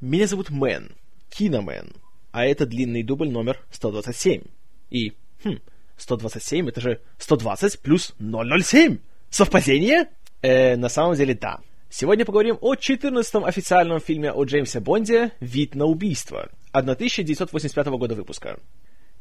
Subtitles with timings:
[0.00, 0.92] Меня зовут Мэн,
[1.28, 1.92] Киномен,
[2.32, 4.44] а это длинный дубль номер 127.
[4.88, 5.12] И,
[5.44, 5.58] хм,
[5.98, 8.96] 127 это же 120 плюс 007.
[9.28, 10.08] Совпадение?
[10.40, 11.60] Э, на самом деле, да.
[11.90, 18.58] Сегодня поговорим о 14-м официальном фильме о Джеймсе Бонде «Вид на убийство» 1985 года выпуска.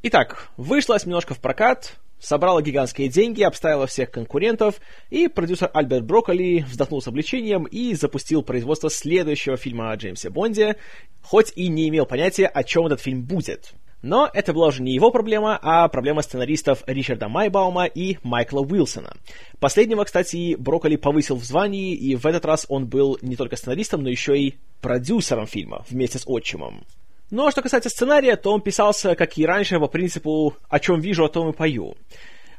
[0.03, 4.75] Итак, вышла немножко в прокат, собрала гигантские деньги, обставила всех конкурентов,
[5.09, 10.75] и продюсер Альберт Брокколи вздохнул с облегчением и запустил производство следующего фильма о Джеймсе Бонде,
[11.21, 13.73] хоть и не имел понятия, о чем этот фильм будет.
[14.01, 19.13] Но это была уже не его проблема, а проблема сценаристов Ричарда Майбаума и Майкла Уилсона.
[19.59, 24.03] Последнего, кстати, Брокколи повысил в звании, и в этот раз он был не только сценаристом,
[24.03, 26.85] но еще и продюсером фильма вместе с отчимом.
[27.31, 30.99] Ну а что касается сценария, то он писался, как и раньше, по принципу «о чем
[30.99, 31.95] вижу, о том и пою».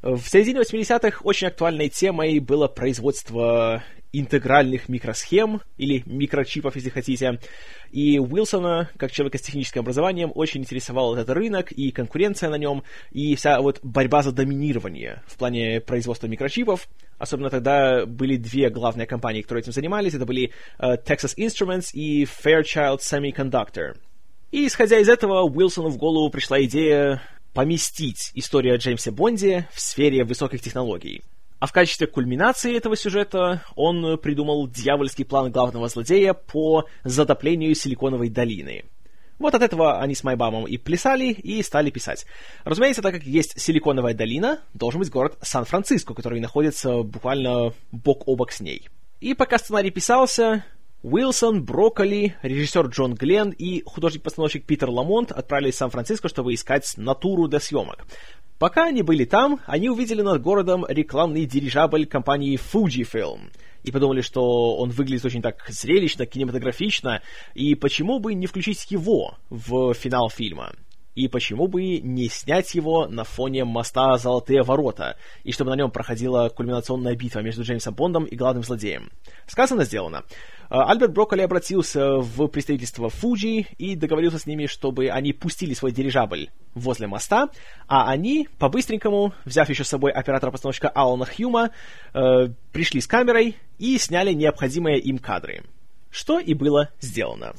[0.02, 7.38] В середине 80-х очень актуальной темой было производство интегральных микросхем, или микрочипов, если хотите.
[7.90, 12.82] И Уилсона, как человека с техническим образованием, очень интересовал этот рынок и конкуренция на нем,
[13.12, 16.88] и вся вот борьба за доминирование в плане производства микрочипов.
[17.18, 20.14] Особенно тогда были две главные компании, которые этим занимались.
[20.14, 23.96] Это были uh, Texas Instruments и Fairchild Semiconductor.
[24.50, 27.22] И, исходя из этого, Уилсону в голову пришла идея
[27.54, 31.22] поместить историю о Джеймсе Бонде в сфере высоких технологий.
[31.60, 38.28] А в качестве кульминации этого сюжета он придумал дьявольский план главного злодея по затоплению Силиконовой
[38.28, 38.84] долины.
[39.38, 42.26] Вот от этого они с Майбамом и плясали, и стали писать.
[42.64, 48.36] Разумеется, так как есть Силиконовая долина, должен быть город Сан-Франциско, который находится буквально бок о
[48.36, 48.88] бок с ней.
[49.20, 50.64] И пока сценарий писался,
[51.02, 57.48] Уилсон, Брокколи, режиссер Джон Гленн и художник-постановщик Питер Ламонт отправились в Сан-Франциско, чтобы искать натуру
[57.48, 58.06] для съемок.
[58.58, 63.50] Пока они были там, они увидели над городом рекламный дирижабль компании Fujifilm
[63.82, 67.22] и подумали, что он выглядит очень так зрелищно, кинематографично,
[67.54, 70.74] и почему бы не включить его в финал фильма?
[71.14, 75.90] И почему бы не снять его на фоне моста «Золотые ворота», и чтобы на нем
[75.90, 79.10] проходила кульминационная битва между Джеймсом Бондом и главным злодеем?
[79.46, 80.24] Сказано, сделано.
[80.68, 85.90] А, Альберт Брокколи обратился в представительство Fuji и договорился с ними, чтобы они пустили свой
[85.90, 87.48] дирижабль возле моста,
[87.88, 91.70] а они, по-быстренькому, взяв еще с собой оператора-постановщика Алана Хьюма,
[92.14, 95.64] э, пришли с камерой и сняли необходимые им кадры.
[96.10, 97.54] Что и было сделано.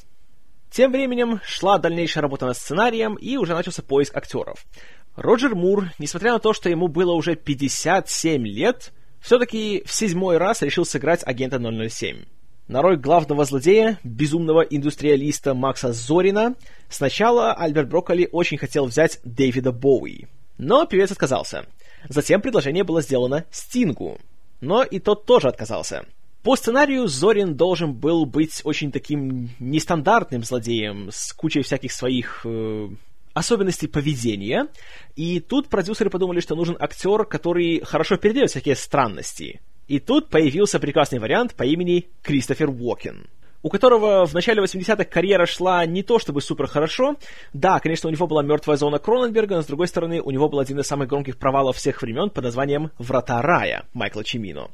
[0.72, 4.64] Тем временем шла дальнейшая работа над сценарием, и уже начался поиск актеров.
[5.16, 8.90] Роджер Мур, несмотря на то, что ему было уже 57 лет,
[9.20, 12.24] все-таки в седьмой раз решил сыграть агента 007.
[12.68, 16.54] На роль главного злодея, безумного индустриалиста Макса Зорина,
[16.88, 20.26] сначала Альберт Брокколи очень хотел взять Дэвида Боуи.
[20.56, 21.66] Но певец отказался.
[22.08, 24.18] Затем предложение было сделано Стингу.
[24.62, 26.06] Но и тот тоже отказался.
[26.42, 32.88] По сценарию Зорин должен был быть очень таким нестандартным злодеем, с кучей всяких своих э,
[33.32, 34.66] особенностей поведения.
[35.14, 39.60] И тут продюсеры подумали, что нужен актер, который хорошо передает всякие странности.
[39.86, 43.28] И тут появился прекрасный вариант по имени Кристофер Уокен
[43.62, 47.16] у которого в начале 80-х карьера шла не то чтобы супер хорошо.
[47.52, 50.58] Да, конечно, у него была мертвая зона Кроненберга, но с другой стороны, у него был
[50.58, 54.70] один из самых громких провалов всех времен под названием «Врата рая» Майкла Чимино.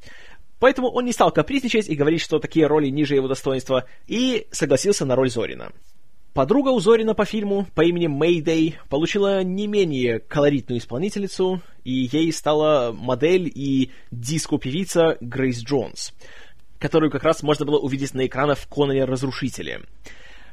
[0.59, 5.05] Поэтому он не стал капризничать и говорить, что такие роли ниже его достоинства, и согласился
[5.05, 5.73] на роль Зорина.
[6.35, 12.33] Подруга у Зорина по фильму по имени Мэйдэй получила не менее колоритную исполнительницу, и ей
[12.33, 16.13] стала модель и диско-певица Грейс Джонс,
[16.79, 19.83] которую как раз можно было увидеть на экранах в Конане Разрушителе.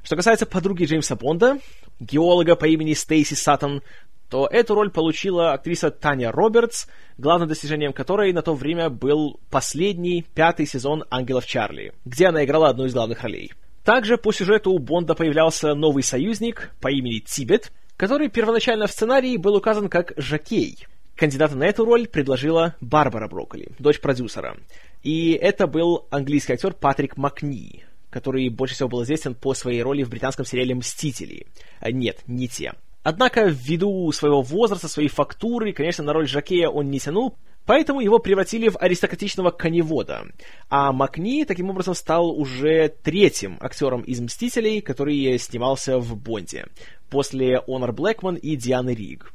[0.01, 1.59] Что касается подруги Джеймса Бонда,
[1.99, 3.81] геолога по имени Стейси Саттон,
[4.29, 6.87] то эту роль получила актриса Таня Робертс,
[7.17, 12.69] главным достижением которой на то время был последний, пятый сезон «Ангелов Чарли», где она играла
[12.69, 13.51] одну из главных ролей–
[13.85, 19.37] также по сюжету у Бонда появлялся новый союзник по имени Тибет, который первоначально в сценарии
[19.37, 20.87] был указан как Жакей.
[21.15, 24.57] Кандидата на эту роль предложила Барбара Брокколи, дочь продюсера.
[25.03, 30.01] И это был английский актер Патрик Макни, который больше всего был известен по своей роли
[30.01, 31.45] в британском сериале «Мстители».
[31.79, 32.73] А, нет, не те.
[33.05, 37.37] Однако, ввиду своего возраста, своей фактуры, конечно, на роль Жакея он не тянул,
[37.67, 40.27] Поэтому его превратили в аристократичного коневода.
[40.69, 46.67] А Макни таким образом стал уже третьим актером из «Мстителей», который снимался в «Бонде»,
[47.09, 49.33] после Онор Блэкман и Дианы Риг.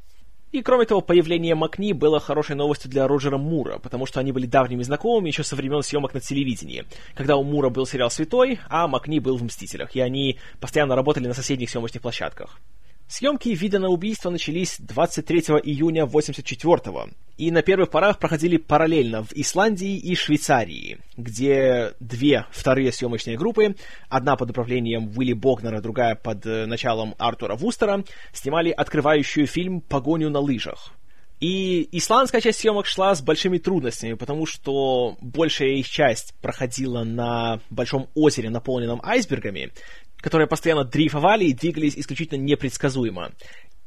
[0.53, 4.47] И кроме того, появление Макни было хорошей новостью для Роджера Мура, потому что они были
[4.47, 6.85] давними знакомыми еще со времен съемок на телевидении,
[7.15, 11.27] когда у Мура был сериал «Святой», а Макни был в «Мстителях», и они постоянно работали
[11.27, 12.61] на соседних съемочных площадках.
[13.11, 19.33] Съемки вида на убийство начались 23 июня 84 и на первых порах проходили параллельно в
[19.33, 23.75] Исландии и Швейцарии, где две вторые съемочные группы,
[24.09, 30.31] одна под управлением Уилли Богнера, другая под э, началом Артура Вустера, снимали открывающую фильм «Погоню
[30.31, 30.93] на лыжах».
[31.41, 37.61] И исландская часть съемок шла с большими трудностями, потому что большая их часть проходила на
[37.71, 39.73] большом озере, наполненном айсбергами,
[40.21, 43.33] которые постоянно дрейфовали и двигались исключительно непредсказуемо.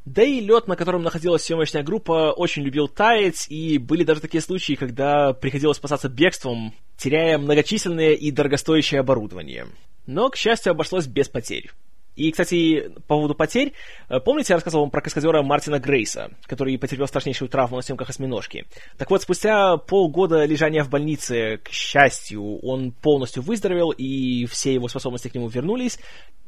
[0.05, 4.41] Да и лед, на котором находилась съемочная группа, очень любил таять, и были даже такие
[4.41, 9.67] случаи, когда приходилось спасаться бегством, теряя многочисленное и дорогостоящее оборудование.
[10.05, 11.71] Но, к счастью, обошлось без потерь.
[12.15, 13.73] И, кстати, по поводу потерь,
[14.09, 18.09] э, помните, я рассказывал вам про каскадера Мартина Грейса, который потерпел страшнейшую травму на съемках
[18.09, 18.65] «Осьминожки»?
[18.97, 24.87] Так вот, спустя полгода лежания в больнице, к счастью, он полностью выздоровел, и все его
[24.87, 25.99] способности к нему вернулись,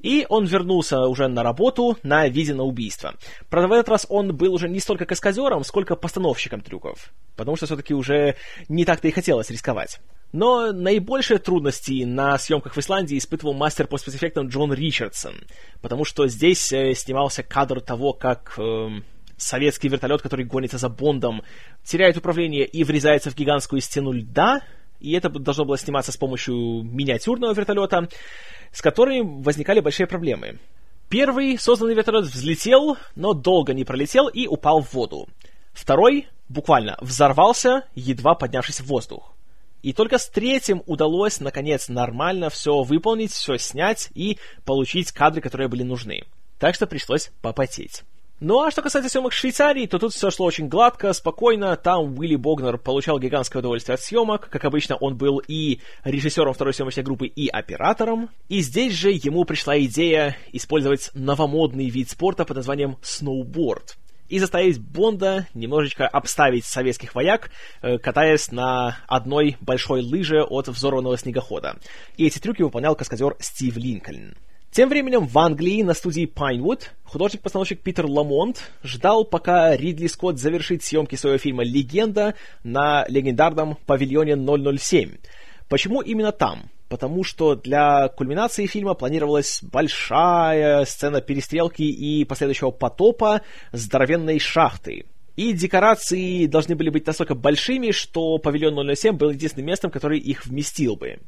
[0.02, 3.16] и он вернулся уже на работу на виде на убийство.
[3.50, 7.66] Правда, в этот раз он был уже не столько каскадером, сколько постановщиком трюков, потому что
[7.66, 8.36] все-таки уже
[8.70, 10.00] не так-то и хотелось рисковать.
[10.32, 15.36] Но наибольшие трудности на съемках в Исландии испытывал мастер по спецэффектам Джон Ричардсон,
[15.82, 18.90] потому что здесь э, снимался кадр того, как э,
[19.38, 21.42] советский вертолет, который гонится за Бондом,
[21.84, 24.62] теряет управление и врезается в гигантскую стену льда,
[25.00, 28.10] и это должно было сниматься с помощью миниатюрного вертолета,
[28.72, 30.60] с которой возникали большие проблемы.
[31.10, 35.30] Первый созданный вертолет взлетел, но долго не пролетел и упал в воду.
[35.72, 39.35] Второй буквально взорвался, едва поднявшись в воздух.
[39.82, 45.68] И только с третьим удалось, наконец, нормально все выполнить, все снять и получить кадры, которые
[45.68, 46.24] были нужны.
[46.60, 48.04] Так что пришлось попотеть.
[48.42, 51.78] Ну а что касается съемок в Швейцарии, то тут все шло очень гладко, спокойно.
[51.78, 54.50] Там Уилли Богнер получал гигантское удовольствие от съемок.
[54.50, 58.30] Как обычно, он был и режиссером второй съемочной группы, и оператором.
[58.50, 63.98] И здесь же ему пришла идея использовать новомодный вид спорта под названием сноуборд
[64.30, 67.52] и заставить Бонда немножечко обставить советских вояк,
[67.82, 71.78] э, катаясь на одной большой лыже от взорванного снегохода.
[72.18, 74.36] И эти трюки выполнял каскадер Стив Линкольн.
[74.76, 80.84] Тем временем в Англии на студии Pinewood художник-постановщик Питер Ламонт ждал, пока Ридли Скотт завершит
[80.84, 82.34] съемки своего фильма «Легенда»
[82.64, 85.12] на легендарном павильоне 007.
[85.70, 86.70] Почему именно там?
[86.96, 93.42] Потому что для кульминации фильма планировалась большая сцена перестрелки и последующего потопа
[93.74, 95.08] здоровенной шахты.
[95.36, 100.46] И декорации должны были быть настолько большими, что павильон 007 был единственным местом, который их
[100.46, 101.20] вместил бы.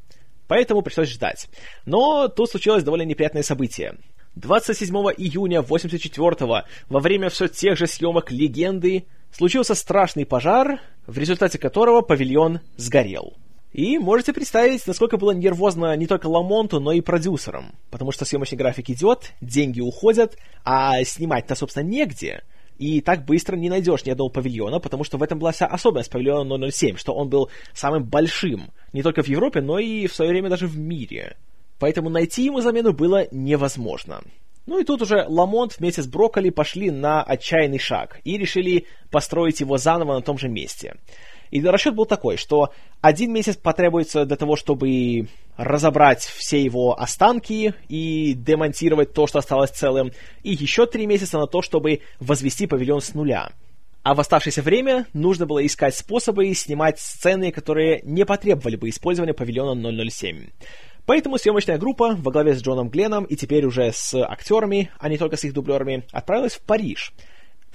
[0.48, 1.50] Поэтому пришлось ждать.
[1.86, 3.98] Но тут случилось довольно неприятное событие.
[4.36, 11.60] 27 июня 84 во время все тех же съемок «Легенды» случился страшный пожар, в результате
[11.60, 13.36] которого павильон сгорел.
[13.74, 17.76] И можете представить, насколько было нервозно не только Ламонту, но и продюсерам.
[17.92, 22.44] Потому что съемочный график идет, деньги уходят, а снимать-то, собственно, негде.
[22.78, 26.12] И так быстро не найдешь ни одного павильона, потому что в этом была вся особенность
[26.12, 30.32] павильона 007, что он был самым большим не только в Европе, но и в свое
[30.32, 31.38] время даже в мире.
[31.80, 34.22] Поэтому найти ему замену было невозможно.
[34.68, 39.62] Ну и тут уже Ламонт вместе с Брокколи пошли на отчаянный шаг и решили построить
[39.62, 40.98] его заново на том же месте.
[41.52, 42.72] И расчет был такой, что
[43.02, 49.72] один месяц потребуется для того, чтобы разобрать все его останки и демонтировать то, что осталось
[49.72, 50.12] целым,
[50.44, 53.52] и еще три месяца на то, чтобы возвести павильон с нуля.
[54.04, 59.34] А в оставшееся время нужно было искать способы снимать сцены, которые не потребовали бы использования
[59.34, 60.48] павильона 007.
[61.06, 65.18] Поэтому съемочная группа во главе с Джоном Гленном и теперь уже с актерами, а не
[65.18, 67.14] только с их дублерами, отправилась в Париж–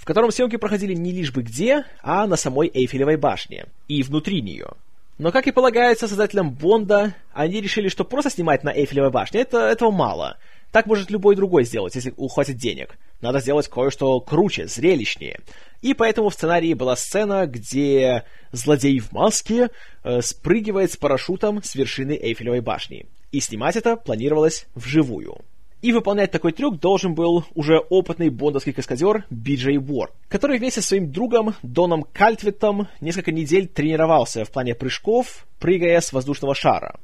[0.03, 4.43] в котором съемки проходили не лишь бы где, а на самой Эйфелевой башне и внутри
[4.43, 4.71] нее.
[5.19, 9.59] Но, как и полагается создателям Бонда, они решили, что просто снимать на Эйфелевой башне это,
[9.59, 10.39] этого мало.
[10.73, 12.99] Так может любой другой сделать, если ухватит денег.
[13.21, 15.39] Надо сделать кое-что круче, зрелищнее.
[15.83, 19.71] И поэтому в сценарии была сцена, где злодей в маске
[20.03, 23.07] э, спрыгивает с парашютом с вершины Эйфелевой башни.
[23.31, 25.43] И снимать это планировалось вживую.
[25.83, 30.87] И выполнять такой трюк должен был уже опытный бондовский каскадер Биджей Уор, который вместе со
[30.87, 37.01] своим другом Доном Кальтвитом несколько недель тренировался в плане прыжков, прыгая с воздушного шара.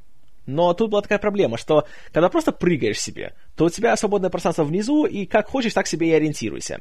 [0.47, 4.63] Но тут была такая проблема, что когда просто прыгаешь себе, то у тебя свободное пространство
[4.63, 6.81] внизу, и как хочешь, так себе и ориентируйся.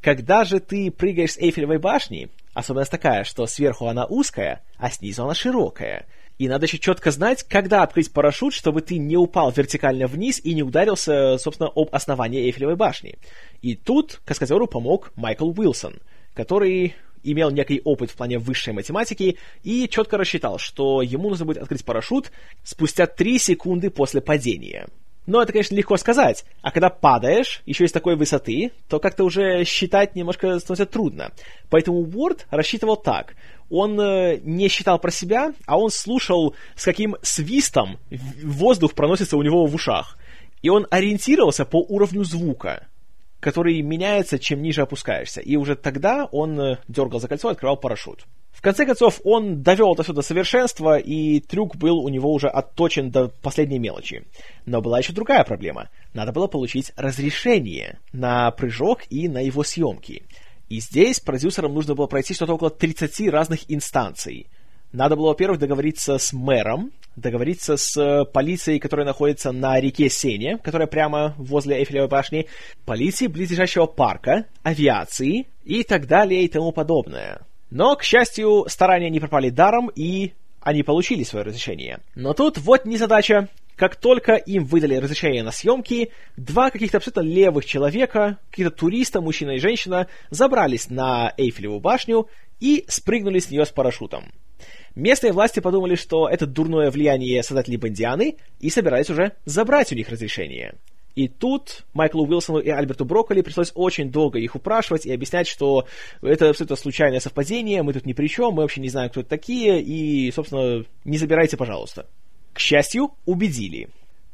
[0.00, 5.24] Когда же ты прыгаешь с Эйфелевой башни, особенность такая, что сверху она узкая, а снизу
[5.24, 6.06] она широкая–
[6.38, 10.54] и надо еще четко знать, когда открыть парашют, чтобы ты не упал вертикально вниз и
[10.54, 13.16] не ударился, собственно, об основание Эйфелевой башни.
[13.62, 16.00] И тут каскадеру помог Майкл Уилсон,
[16.34, 21.62] который имел некий опыт в плане высшей математики и четко рассчитал, что ему нужно будет
[21.62, 22.30] открыть парашют
[22.64, 24.86] спустя 3 секунды после падения.
[25.26, 26.44] Но это, конечно, легко сказать.
[26.60, 31.32] А когда падаешь, еще из такой высоты, то как-то уже считать немножко становится трудно.
[31.70, 33.34] Поэтому Уорд рассчитывал так.
[33.70, 37.98] Он э, не считал про себя, а он слушал, с каким свистом
[38.42, 40.18] воздух проносится у него в ушах.
[40.62, 42.88] И он ориентировался по уровню звука
[43.44, 45.42] который меняется, чем ниже опускаешься.
[45.42, 48.24] И уже тогда он э, дергал за кольцо и открывал парашют.
[48.52, 52.48] В конце концов, он довел это все до совершенства, и трюк был у него уже
[52.48, 54.24] отточен до последней мелочи.
[54.64, 55.90] Но была еще другая проблема.
[56.14, 60.22] Надо было получить разрешение на прыжок и на его съемки.
[60.74, 64.48] И здесь продюсерам нужно было пройти что-то около 30 разных инстанций.
[64.90, 70.58] Надо было, во-первых, договориться с мэром, договориться с э, полицией, которая находится на реке Сене,
[70.58, 72.48] которая прямо возле Эйфелевой башни,
[72.86, 77.42] полицией близлежащего парка, авиации и так далее и тому подобное.
[77.70, 82.00] Но, к счастью, старания не пропали даром, и они получили свое разрешение.
[82.16, 83.48] Но тут вот незадача.
[83.76, 89.52] Как только им выдали разрешение на съемки, два каких-то абсолютно левых человека, какие-то туриста, мужчина
[89.52, 92.28] и женщина, забрались на Эйфелеву башню
[92.60, 94.32] и спрыгнули с нее с парашютом.
[94.94, 100.08] Местные власти подумали, что это дурное влияние создателей Бондианы, и собирались уже забрать у них
[100.08, 100.76] разрешение.
[101.16, 105.86] И тут Майклу Уилсону и Альберту Брокколи пришлось очень долго их упрашивать и объяснять, что
[106.22, 109.30] это это случайное совпадение, мы тут ни при чем, мы вообще не знаем, кто это
[109.30, 112.06] такие, и, собственно, не забирайте, пожалуйста.
[112.54, 113.88] К счастью, убедили.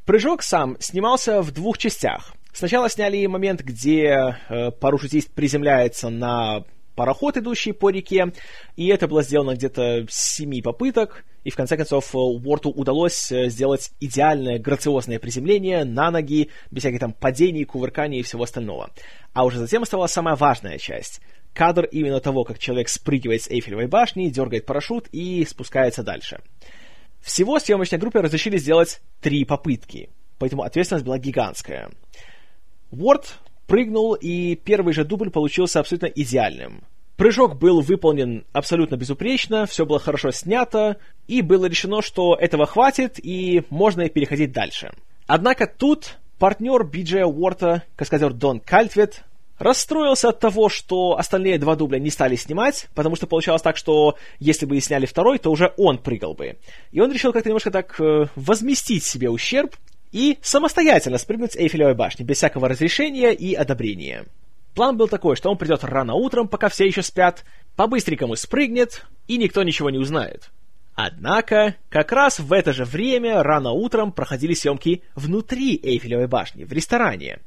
[0.05, 2.33] Прыжок сам снимался в двух частях.
[2.53, 6.63] Сначала сняли момент, где э, парашютист приземляется на
[6.95, 8.31] пароход, идущий по реке,
[8.75, 13.49] и это было сделано где-то с семи попыток, и в конце концов Уорту удалось э,
[13.49, 18.91] сделать идеальное грациозное приземление на ноги, без всяких там падений, кувырканий и всего остального.
[19.33, 21.21] А уже затем оставалась самая важная часть.
[21.53, 26.39] Кадр именно того, как человек спрыгивает с Эйфелевой башни, дергает парашют и спускается дальше.
[27.21, 30.09] Всего съемочной группе разрешили сделать три попытки,
[30.39, 31.91] поэтому ответственность была гигантская.
[32.91, 33.37] Уорд
[33.67, 36.83] прыгнул, и первый же дубль получился абсолютно идеальным.
[37.15, 40.97] Прыжок был выполнен абсолютно безупречно, все было хорошо снято,
[41.27, 44.91] и было решено, что этого хватит, и можно переходить дальше.
[45.27, 49.23] Однако тут партнер Биджея Уорта, каскадер Дон Кальтвет,
[49.61, 54.17] расстроился от того, что остальные два дубля не стали снимать, потому что получалось так, что
[54.39, 56.57] если бы и сняли второй, то уже он прыгал бы.
[56.91, 59.75] И он решил как-то немножко так э, возместить себе ущерб
[60.11, 64.25] и самостоятельно спрыгнуть с Эйфелевой башни, без всякого разрешения и одобрения.
[64.75, 67.43] План был такой, что он придет рано утром, пока все еще спят,
[67.75, 70.49] по-быстренькому спрыгнет, и никто ничего не узнает.
[70.93, 76.71] Однако, как раз в это же время, рано утром, проходили съемки внутри Эйфелевой башни, в
[76.73, 77.39] ресторане.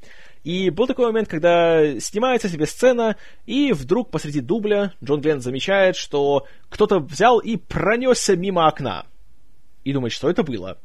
[0.45, 5.97] И был такой момент, когда снимается себе сцена, и вдруг посреди дубля Джон Гленн замечает,
[5.97, 9.07] что кто-то взял и пронесся мимо окна.
[9.85, 10.79] И думает, что это было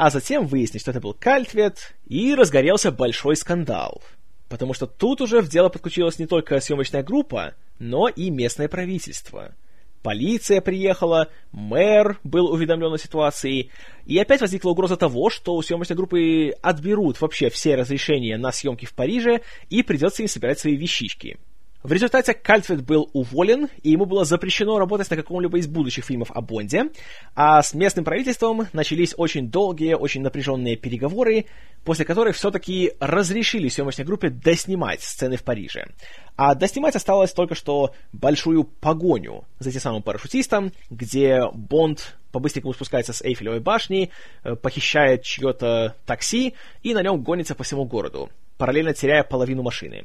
[0.00, 4.00] а затем выяснить, что это был Кальтвет, и разгорелся большой скандал.
[4.48, 9.54] Потому что тут уже в дело подключилась не только съемочная группа, но и местное правительство.
[10.02, 13.70] Полиция приехала, мэр был уведомлен о ситуации,
[14.06, 18.86] и опять возникла угроза того, что у съемочной группы отберут вообще все разрешения на съемки
[18.86, 21.38] в Париже, и придется им собирать свои вещички.
[21.82, 26.30] В результате Кальтвет был уволен, и ему было запрещено работать на каком-либо из будущих фильмов
[26.34, 26.90] о Бонде,
[27.34, 31.46] а с местным правительством начались очень долгие, очень напряженные переговоры,
[31.82, 35.86] после которых все-таки разрешили съемочной группе доснимать сцены в Париже.
[36.36, 43.14] А доснимать осталось только что большую погоню за тем самым парашютистом, где Бонд по-быстренькому спускается
[43.14, 44.10] с Эйфелевой башни,
[44.44, 50.04] э, похищает чье-то такси и на нем гонится по всему городу, параллельно теряя половину машины.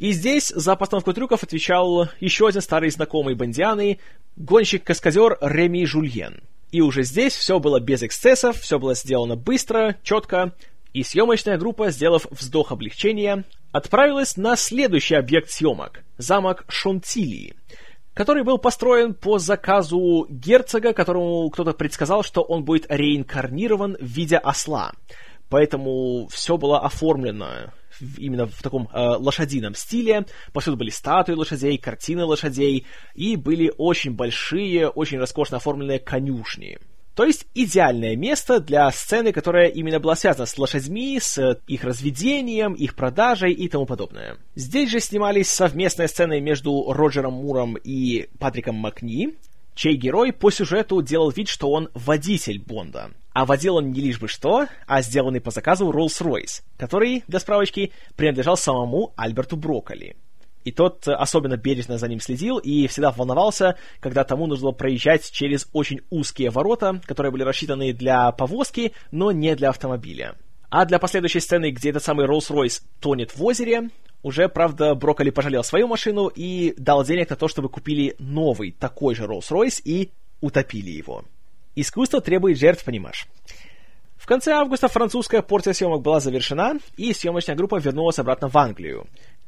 [0.00, 3.98] И здесь за постановку трюков отвечал еще один старый знакомый Бондианы,
[4.36, 6.40] гонщик-каскадер Реми Жульен.
[6.72, 10.54] И уже здесь все было без эксцессов, все было сделано быстро, четко,
[10.94, 17.54] и съемочная группа, сделав вздох облегчения, отправилась на следующий объект съемок– замок Шонтилии,
[18.14, 24.38] который был построен по заказу герцога, которому кто-то предсказал, что он будет реинкарнирован в виде
[24.38, 24.92] осла.
[25.50, 27.70] Поэтому все было оформлено
[28.18, 30.26] именно в таком э, лошадином стиле.
[30.52, 36.78] Повсюду были статуи лошадей, картины лошадей, и были очень большие, очень роскошно оформленные конюшни.
[37.14, 42.72] То есть идеальное место для сцены, которая именно была связана с лошадьми, с их разведением,
[42.72, 44.38] их продажей и тому подобное.
[44.54, 49.34] Здесь же снимались совместные сцены между Роджером Муром и Патриком Макни,
[49.74, 53.10] чей герой по сюжету делал вид, что он водитель Бонда.
[53.32, 57.92] А водил он не лишь бы что, а сделанный по заказу Rolls-Royce, который, для справочки,
[58.16, 60.16] принадлежал самому Альберту Брокколи.
[60.64, 65.30] И тот особенно бережно за ним следил и всегда волновался, когда тому нужно было проезжать
[65.30, 70.34] через очень узкие ворота, которые были рассчитаны для повозки, но не для автомобиля.
[70.68, 73.90] А для последующей сцены, где этот самый Роллс-Ройс тонет в озере,
[74.22, 79.14] уже, правда, Брокколи пожалел свою машину и дал денег на то, чтобы купили новый такой
[79.14, 80.10] же Роллс-Ройс и
[80.40, 81.24] утопили его.
[81.74, 83.26] Искусство требует жертв, понимаешь.
[84.16, 89.06] В конце августа французская порция съемок была завершена, и съемочная группа вернулась обратно в Англию,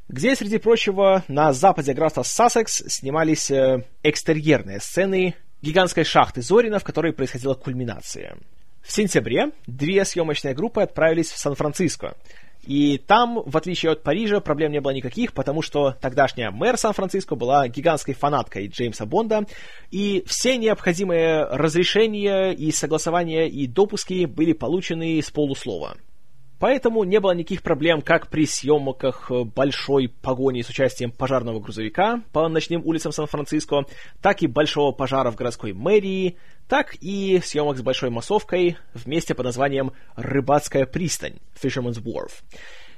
[0.08, 6.84] где, среди прочего, на западе графства Сассекс снимались э, экстерьерные сцены гигантской шахты Зорина, в
[6.84, 8.36] которой происходила кульминация.
[8.82, 12.16] В сентябре две съемочные группы отправились в Сан-Франциско,
[12.64, 17.34] и там, в отличие от Парижа, проблем не было никаких, потому что тогдашняя мэр Сан-Франциско
[17.34, 19.46] была гигантской фанаткой Джеймса Бонда,
[19.90, 25.96] и все необходимые разрешения и согласования и допуски были получены с полуслова.
[26.62, 32.48] Поэтому не было никаких проблем как при съемках большой погони с участием пожарного грузовика по
[32.48, 33.84] ночным улицам Сан-Франциско,
[34.20, 36.36] так и большого пожара в городской мэрии,
[36.68, 42.30] так и съемок с большой массовкой в месте под названием «Рыбацкая пристань» Fisherman's Wharf.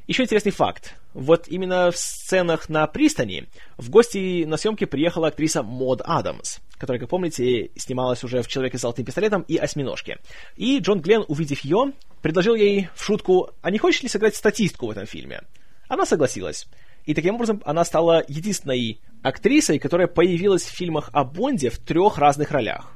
[0.06, 0.94] Еще интересный факт.
[1.14, 3.46] Вот именно в сценах на пристани
[3.78, 8.76] в гости на съемки приехала актриса Мод Адамс, которая, как помните, снималась уже в «Человеке
[8.76, 10.18] с золотым пистолетом» и «Осьминожке».
[10.56, 14.88] И Джон Гленн, увидев ее, предложил ей в шутку, а не хочешь ли сыграть статистку
[14.88, 15.40] в этом фильме?
[15.88, 16.66] Она согласилась.
[17.06, 22.18] И таким образом она стала единственной актрисой, которая появилась в фильмах о Бонде в трех
[22.18, 22.94] разных ролях.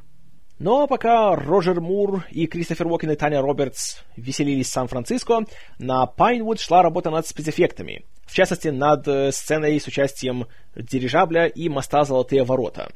[0.58, 5.44] Но пока Роджер Мур и Кристофер Уокен и Таня Робертс веселились в Сан-Франциско,
[5.78, 8.04] на Пайнвуд шла работа над спецэффектами.
[8.26, 12.90] В частности, над э, сценой с участием дирижабля и моста «Золотые ворота».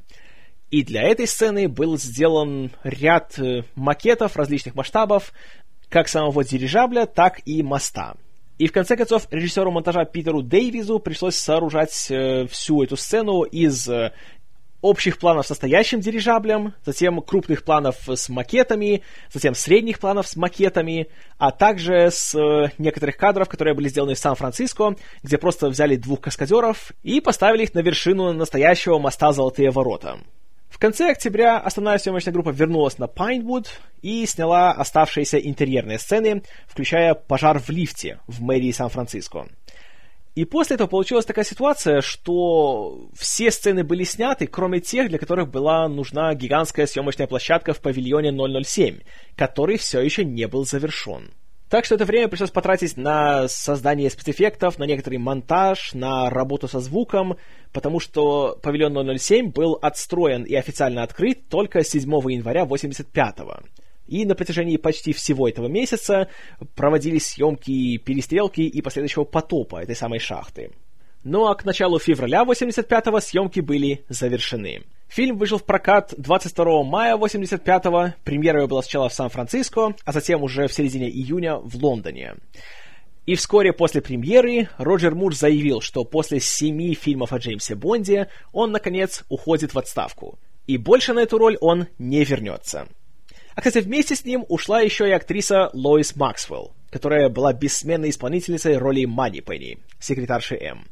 [0.71, 5.33] И для этой сцены был сделан ряд э, макетов различных масштабов,
[5.89, 8.15] как самого дирижабля, так и моста.
[8.59, 13.89] И в конце концов режиссеру монтажа Питеру Дэйвизу пришлось сооружать э, всю эту сцену из
[13.89, 14.13] э,
[14.83, 21.09] общих планов с настоящим дирижаблем, затем крупных планов с макетами, затем средних планов с макетами,
[21.39, 26.21] а также с э, некоторых кадров, которые были сделаны в Сан-Франциско, где просто взяли двух
[26.21, 30.19] каскадеров и поставили их на вершину настоящего моста «Золотые ворота».
[30.69, 33.69] В конце октября основная съемочная группа вернулась на Пайнвуд
[34.01, 39.47] и сняла оставшиеся интерьерные сцены, включая пожар в лифте в мэрии Сан-Франциско.
[40.35, 45.51] И после этого получилась такая ситуация, что все сцены были сняты, кроме тех, для которых
[45.51, 49.01] была нужна гигантская съемочная площадка в павильоне 007,
[49.37, 51.33] который все еще не был завершен.
[51.69, 56.81] Так что это время пришлось потратить на создание спецэффектов, на некоторый монтаж, на работу со
[56.81, 57.37] звуком,
[57.73, 63.63] потому что павильон 007 был отстроен и официально открыт только 7 января 85 -го.
[64.13, 66.29] И на протяжении почти всего этого месяца
[66.75, 70.71] проводились съемки перестрелки и последующего потопа этой самой шахты.
[71.25, 74.83] Ну а к началу февраля 85-го съемки были завершены.
[75.09, 80.69] Фильм вышел в прокат 22 мая 85-го, премьера была сначала в Сан-Франциско, а затем уже
[80.69, 82.35] в середине июня в Лондоне.
[83.25, 88.73] И вскоре после премьеры Роджер Мур заявил, что после семи фильмов о Джеймсе Бонде он,
[88.73, 90.39] наконец, уходит в отставку.
[90.67, 92.89] И больше на эту роль он не вернется.
[93.55, 98.77] А, кстати, вместе с ним ушла еще и актриса Лоис Максвелл, которая была бессменной исполнительницей
[98.77, 100.87] роли Мани Пенни, секретарши М.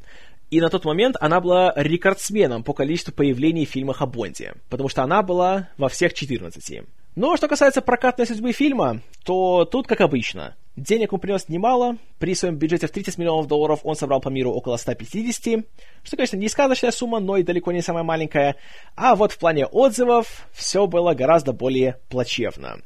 [0.51, 4.89] И на тот момент она была рекордсменом по количеству появлений в фильмах о Бонде, потому
[4.89, 6.83] что она была во всех 14.
[7.15, 10.55] Но что касается прокатной судьбы фильма, то тут как обычно.
[10.77, 14.51] Денег он принес немало, при своем бюджете в 30 миллионов долларов он собрал по миру
[14.51, 15.65] около 150,
[16.03, 18.55] что, конечно, не сказочная сумма, но и далеко не самая маленькая.
[18.95, 22.79] А вот в плане отзывов все было гораздо более плачевно.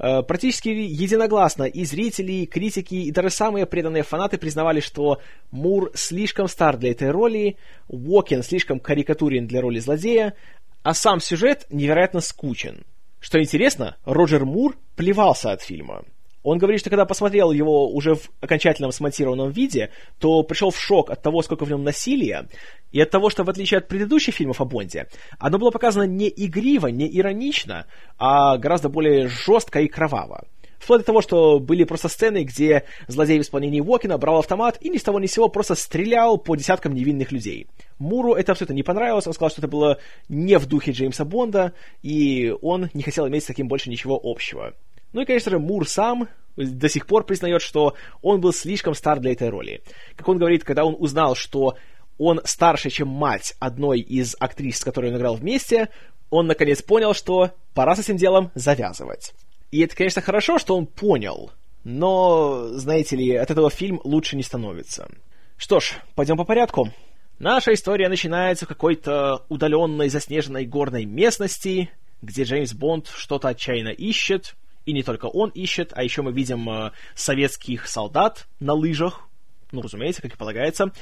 [0.00, 5.20] Э, практически единогласно и зрители, и критики, и даже самые преданные фанаты признавали, что
[5.52, 10.34] Мур слишком стар для этой роли, Уокен слишком карикатурен для роли злодея,
[10.82, 12.84] а сам сюжет невероятно скучен.
[13.20, 16.02] Что интересно, Роджер Мур плевался от фильма.
[16.42, 21.10] Он говорит, что когда посмотрел его уже в окончательном смонтированном виде, то пришел в шок
[21.10, 22.48] от того, сколько в нем насилия,
[22.92, 26.32] и от того, что в отличие от предыдущих фильмов о Бонде, оно было показано не
[26.34, 27.86] игриво, не иронично,
[28.18, 30.44] а гораздо более жестко и кроваво.
[30.78, 34.88] Вплоть до того, что были просто сцены, где злодей в исполнении Уокина брал автомат и
[34.88, 37.66] ни с того ни с сего просто стрелял по десяткам невинных людей.
[37.98, 39.98] Муру это абсолютно не понравилось, он сказал, что это было
[40.30, 44.72] не в духе Джеймса Бонда, и он не хотел иметь с таким больше ничего общего.
[45.12, 49.20] Ну и, конечно же, Мур сам до сих пор признает, что он был слишком стар
[49.20, 49.82] для этой роли.
[50.16, 51.76] Как он говорит, когда он узнал, что
[52.18, 55.88] он старше, чем мать одной из актрис, с которой он играл вместе,
[56.28, 59.32] он наконец понял, что пора с этим делом завязывать.
[59.70, 61.50] И это, конечно, хорошо, что он понял,
[61.84, 65.08] но, знаете ли, от этого фильм лучше не становится.
[65.56, 66.90] Что ж, пойдем по порядку.
[67.38, 74.56] Наша история начинается в какой-то удаленной заснеженной горной местности, где Джеймс Бонд что-то отчаянно ищет,
[74.86, 79.28] И не только он ищет, а еще мы видим э, советских солдат на лыжах,
[79.72, 80.92] ну, разумеется, как и полагается.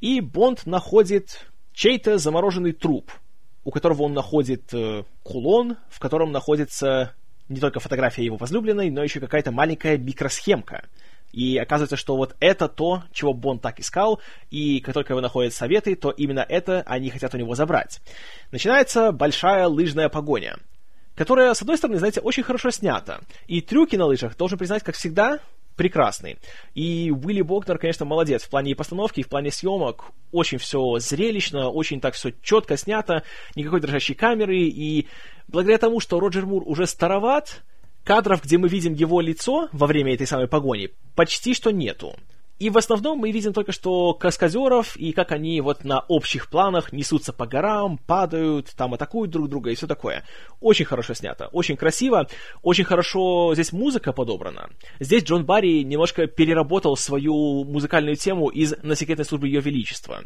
[0.00, 3.10] И Бонд находит чей-то замороженный труп,
[3.64, 7.14] у которого он находит э, кулон, в котором находится
[7.48, 10.84] не только фотография его возлюбленной, но еще какая-то маленькая микросхемка.
[11.32, 14.20] И оказывается, что вот это то, чего Бонд так искал,
[14.50, 18.00] и как только его находят советы, то именно это они хотят у него забрать.
[18.52, 20.58] Начинается большая лыжная погоня,
[21.14, 23.20] которая, с одной стороны, знаете, очень хорошо снята.
[23.46, 25.40] И трюки на лыжах, должен признать, как всегда,
[25.76, 26.38] прекрасный.
[26.74, 30.06] И Уилли Богнер, конечно, молодец в плане и постановки, и в плане съемок.
[30.32, 33.22] Очень все зрелищно, очень так все четко снято,
[33.54, 34.58] никакой дрожащей камеры.
[34.58, 35.08] И
[35.48, 37.62] благодаря тому, что Роджер Мур уже староват,
[38.04, 42.14] кадров, где мы видим его лицо во время этой самой погони, почти что нету.
[42.58, 46.92] И в основном мы видим только что каскадеров и как они вот на общих планах
[46.92, 50.24] несутся по горам, падают, там атакуют друг друга и все такое.
[50.60, 52.28] Очень хорошо снято, очень красиво,
[52.62, 54.70] очень хорошо здесь музыка подобрана.
[55.00, 60.22] Здесь Джон Барри немножко переработал свою музыкальную тему из «На секретной службе Ее Величества».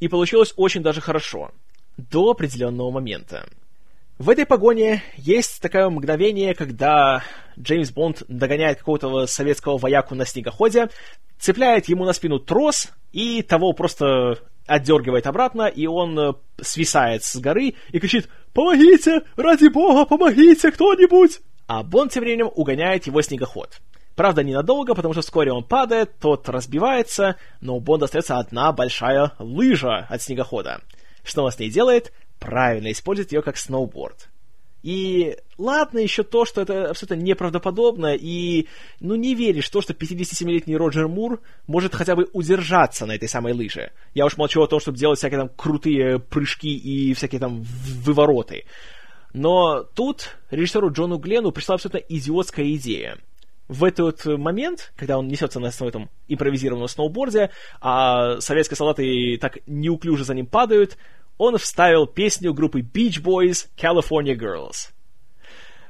[0.00, 1.50] И получилось очень даже хорошо.
[1.98, 3.46] До определенного момента.
[4.18, 7.22] В этой погоне есть такое мгновение, когда
[7.58, 10.88] Джеймс Бонд догоняет какого-то советского вояку на снегоходе,
[11.38, 17.36] цепляет ему на спину трос и того просто отдергивает обратно, и он э, свисает с
[17.36, 19.20] горы и кричит «Помогите!
[19.36, 23.80] Ради бога, помогите кто-нибудь!» А Бонд тем временем угоняет его снегоход.
[24.14, 29.32] Правда, ненадолго, потому что вскоре он падает, тот разбивается, но у Бонда остается одна большая
[29.38, 30.80] лыжа от снегохода.
[31.22, 32.12] Что он с ней делает?
[32.38, 34.28] Правильно, использует ее как сноуборд.
[34.86, 38.68] И ладно еще то, что это абсолютно неправдоподобно, и
[39.00, 43.28] ну не веришь в то, что 57-летний Роджер Мур может хотя бы удержаться на этой
[43.28, 43.90] самой лыже.
[44.14, 48.64] Я уж молчу о том, чтобы делать всякие там крутые прыжки и всякие там вывороты.
[49.32, 53.18] Но тут режиссеру Джону Гленну пришла абсолютно идиотская идея.
[53.66, 60.24] В этот момент, когда он несется на своем импровизированном сноуборде, а советские солдаты так неуклюже
[60.24, 60.96] за ним падают,
[61.38, 64.90] он вставил песню группы Beach Boys California Girls.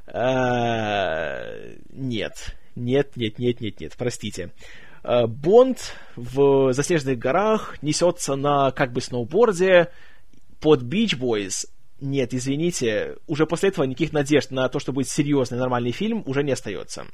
[0.06, 4.52] Uh, нет, нет, нет, нет, нет, нет, простите.
[5.02, 9.90] Uh, Бонд в заснеженных горах несется на как бы сноуборде
[10.60, 11.66] под Beach Boys.
[12.00, 16.42] Нет, извините, уже после этого никаких надежд на то, что будет серьезный нормальный фильм, уже
[16.42, 17.06] не остается.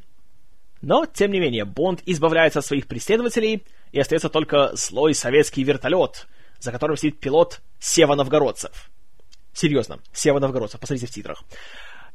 [0.81, 6.27] Но, тем не менее, Бонд избавляется от своих преследователей, и остается только слой советский вертолет—
[6.63, 8.91] за которым сидит пилот Сева Новгородцев.
[9.53, 11.43] Серьезно, Сева Новгородцев, посмотрите в титрах.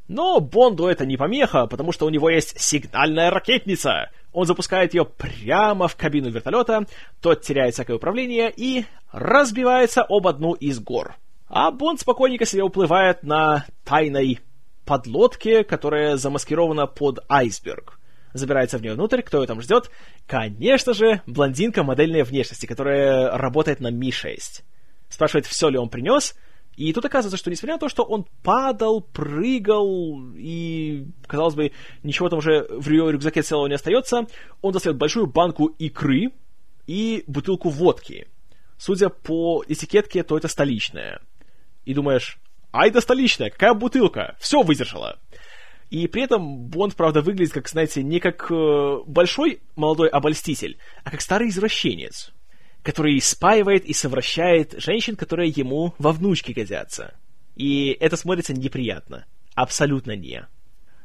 [0.08, 4.10] Но Бонду это не помеха, потому что у него есть сигнальная ракетница.
[4.32, 6.86] Он запускает ее прямо в кабину вертолета,
[7.22, 11.16] тот теряет всякое управление и разбивается об одну из гор.
[11.50, 14.40] А Бонд спокойненько себе уплывает на тайной
[14.86, 17.97] подлодке, которая замаскирована под айсберг
[18.38, 19.90] забирается в нее внутрь, кто ее там ждет?
[20.26, 24.64] Конечно же, блондинка модельной внешности, которая работает на Ми-6.
[25.10, 26.36] Спрашивает, все ли он принес,
[26.78, 31.72] и тут оказывается, что несмотря на то, что он падал, прыгал, и, казалось бы,
[32.04, 34.28] ничего там уже в рюкзаке целого не остается,
[34.62, 36.32] он достает большую банку икры
[36.86, 38.28] и бутылку водки.
[38.78, 41.20] Судя по этикетке, то это столичная.
[41.86, 42.38] И думаешь,
[42.72, 45.18] ай да столичная, какая бутылка, все выдержала.
[45.90, 51.12] И при этом Бонд, правда, выглядит, как, знаете, не как э, большой молодой обольститель, а
[51.12, 52.34] как старый извращенец,
[52.84, 57.16] который спаивает и совращает женщин, которые ему во внучки годятся.
[57.56, 59.26] И это смотрится неприятно.
[59.56, 60.46] Абсолютно не.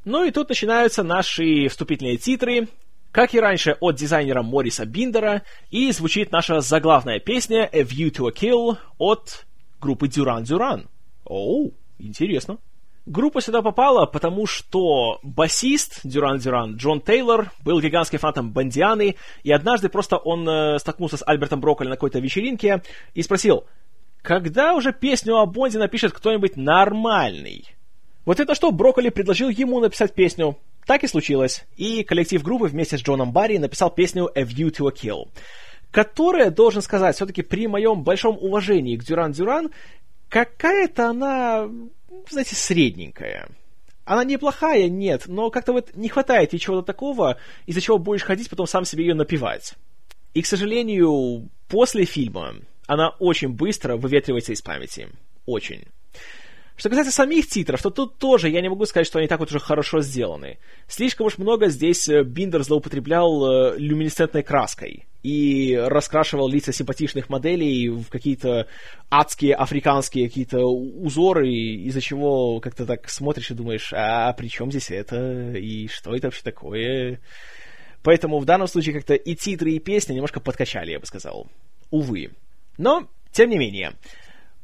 [0.04, 2.68] Ну и тут начинаются наши вступительные титры,
[3.12, 8.28] как и раньше от дизайнера Мориса Биндера, и звучит наша заглавная песня «A View to
[8.28, 9.46] a Kill» от
[9.80, 10.88] группы Duran Duran.
[11.24, 12.58] Оу, интересно.
[13.04, 19.50] Группа сюда попала, потому что басист Дюран Дюран, Джон Тейлор, был гигантским фанатом Бандианы, и
[19.50, 22.82] однажды просто он э, столкнулся с Альбертом Брокколи на какой-то вечеринке
[23.14, 23.64] и спросил,
[24.22, 27.74] когда уже песню о Бонде напишет кто-нибудь нормальный?
[28.24, 30.56] Вот это что, Брокколи предложил ему написать песню.
[30.86, 31.64] Так и случилось.
[31.76, 35.28] И коллектив группы вместе с Джоном Барри написал песню «A View to a Kill»,
[35.90, 39.70] которая, должен сказать, все-таки при моем большом уважении к Дюран Дюран,
[40.28, 41.68] какая-то она
[42.28, 43.48] знаете, средненькая.
[44.04, 48.50] Она неплохая, нет, но как-то вот не хватает ей чего-то такого, из-за чего будешь ходить
[48.50, 49.74] потом сам себе ее напевать.
[50.34, 55.08] И, к сожалению, после фильма она очень быстро выветривается из памяти.
[55.46, 55.84] Очень.
[56.76, 59.50] Что касается самих титров, то тут тоже я не могу сказать, что они так вот
[59.50, 60.58] уже хорошо сделаны.
[60.88, 67.88] Слишком уж много здесь э, Биндер злоупотреблял э, люминесцентной краской и раскрашивал лица симпатичных моделей
[67.90, 68.66] в какие-то
[69.10, 74.90] адские африканские какие-то узоры, из-за чего как-то так смотришь и думаешь, а при чем здесь
[74.90, 77.20] это, и что это вообще такое?
[78.02, 81.46] Поэтому в данном случае как-то и титры, и песни немножко подкачали, я бы сказал.
[81.90, 82.30] Увы.
[82.78, 83.92] Но, тем не менее,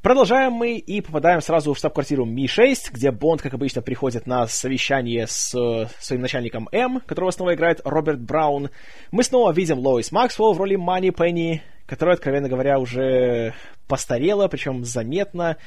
[0.09, 5.27] Продолжаем мы и попадаем сразу в штаб-квартиру Ми-6, где Бонд, как обычно, приходит на совещание
[5.27, 8.71] с э, своим начальником М, которого снова играет Роберт Браун.
[9.11, 13.53] Мы снова видим Лоис Максвелл в роли Мани Пенни, которая, откровенно говоря, уже
[13.87, 15.59] постарела, причем заметно,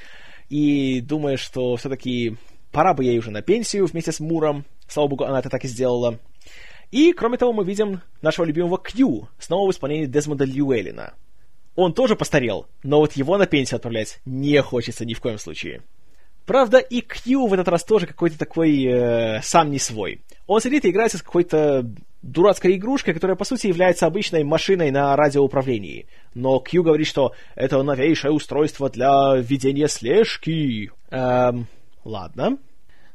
[0.50, 2.36] и думаю, что все-таки
[2.72, 4.66] пора бы ей уже на пенсию вместе с Муром.
[4.88, 6.18] Слава богу, она это так и сделала.
[6.90, 11.14] И, кроме того, мы видим нашего любимого Кью, снова в исполнении Дезмонда Льюэлина—
[11.76, 15.82] он тоже постарел, но вот его на пенсию отправлять не хочется ни в коем случае.
[16.46, 20.22] Правда, и Кью в этот раз тоже какой-то такой э, сам не свой.
[20.48, 21.86] Он сидит и играется с какой-то
[22.22, 26.08] дурацкой игрушкой, которая, по сути, является обычной машиной на радиоуправлении.
[26.34, 30.92] Но Кью говорит, что это новейшее устройство для ведения слежки.
[31.10, 31.68] Эм,
[32.04, 32.58] ладно.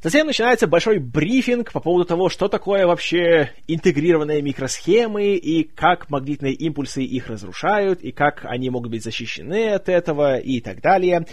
[0.06, 6.52] Затем начинается большой брифинг по поводу того, что такое вообще интегрированные микросхемы и как магнитные
[6.52, 11.26] импульсы их разрушают, и как они могут быть защищены от этого и так далее.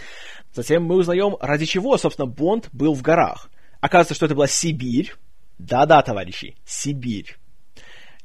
[0.52, 3.48] Затем мы узнаем, ради чего, собственно, Бонд был в горах.
[3.80, 5.14] Оказывается, что это была Сибирь.
[5.60, 7.36] Да-да, товарищи, Сибирь.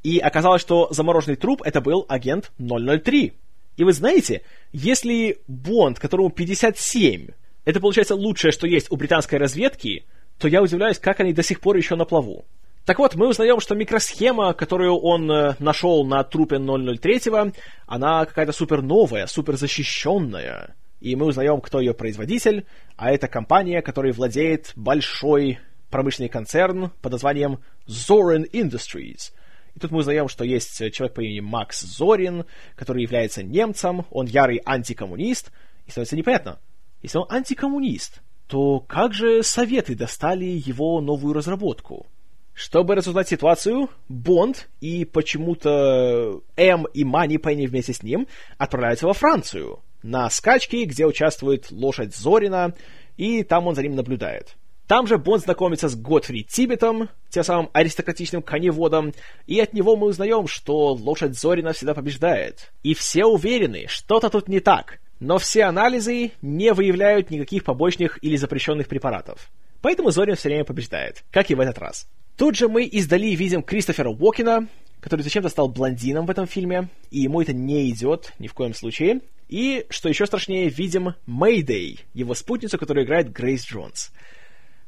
[0.02, 3.34] И оказалось, что замороженный труп это был агент 003.
[3.78, 7.28] И вы знаете, если Бонд, которому 57,
[7.66, 10.06] это получается лучшее, что есть у британской разведки,
[10.40, 12.46] то я удивляюсь, как они до сих пор еще на плаву.
[12.86, 17.54] Так вот, мы узнаем, что микросхема, которую он э, нашел на трупе 003,
[17.86, 20.76] она какая-то супер новая, супер защищенная.
[21.00, 25.60] И мы узнаем, кто ее производитель, а это компания, которой владеет большой
[25.92, 29.34] промышленный концерн под названием Zorin Industries.
[29.76, 34.26] И тут мы узнаем, что есть человек по имени Макс Зорин, который является немцем, он
[34.26, 35.52] ярый антикоммунист,
[35.86, 36.60] и становится непонятно,
[37.02, 42.08] если он антикоммунист, то как же Советы достали его новую разработку?
[42.56, 49.14] Чтобы разузнать ситуацию, Бонд и почему-то М и Мани Пенни вместе с ним отправляются во
[49.14, 52.74] Францию на скачки, где участвует лошадь Зорина,
[53.18, 54.56] и там он за ним наблюдает.
[54.88, 59.14] Там же Бонд знакомится с Готфри Тибетом, тем самым аристократичным коневодом,
[59.46, 62.74] и от него мы узнаем, что лошадь Зорина всегда побеждает.
[62.82, 68.36] И все уверены, что-то тут не так но все анализы не выявляют никаких побочных или
[68.36, 69.50] запрещенных препаратов.
[69.82, 72.08] Поэтому Зорин все время побеждает, как и в этот раз.
[72.38, 74.68] Тут же мы издали видим Кристофера Уокена,
[75.00, 78.74] который зачем-то стал блондином в этом фильме, и ему это не идет ни в коем
[78.74, 79.22] случае.
[79.48, 84.12] И, что еще страшнее, видим Мэйдэй, его спутницу, которую играет Грейс Джонс.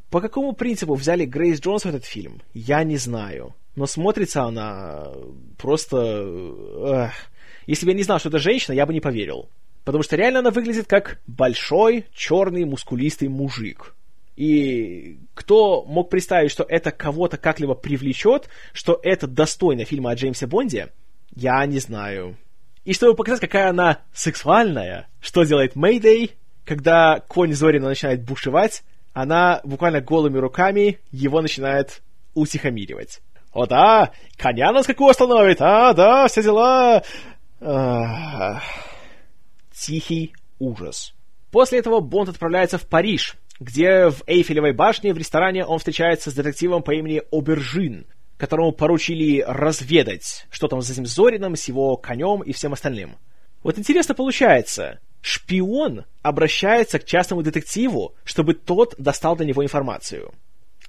[0.09, 3.55] По какому принципу взяли Грейс Джонс в этот фильм, я не знаю.
[3.75, 5.07] Но смотрится она
[5.57, 5.97] просто...
[5.97, 7.13] Эх.
[7.65, 9.49] Если бы я не знал, что это женщина, я бы не поверил.
[9.83, 13.95] Потому что реально она выглядит как большой, черный, мускулистый мужик.
[14.35, 20.47] И кто мог представить, что это кого-то как-либо привлечет, что это достойно фильма о Джеймсе
[20.47, 20.89] Бонде,
[21.35, 22.37] я не знаю.
[22.85, 26.31] И чтобы показать, какая она сексуальная, что делает Мэйдэй,
[26.65, 32.01] когда конь Зорина начинает бушевать, она буквально голыми руками его начинает
[32.33, 33.21] утихомиривать.
[33.51, 37.03] «О да, коня нас какого остановит, а, да, все дела...»
[37.59, 38.63] Ах
[39.81, 41.13] тихий ужас.
[41.49, 46.35] После этого Бонд отправляется в Париж, где в Эйфелевой башне в ресторане он встречается с
[46.35, 48.05] детективом по имени Обержин,
[48.37, 53.17] которому поручили разведать, что там с этим Зорином, с его конем и всем остальным.
[53.63, 60.31] Вот интересно получается, шпион обращается к частному детективу, чтобы тот достал до него информацию.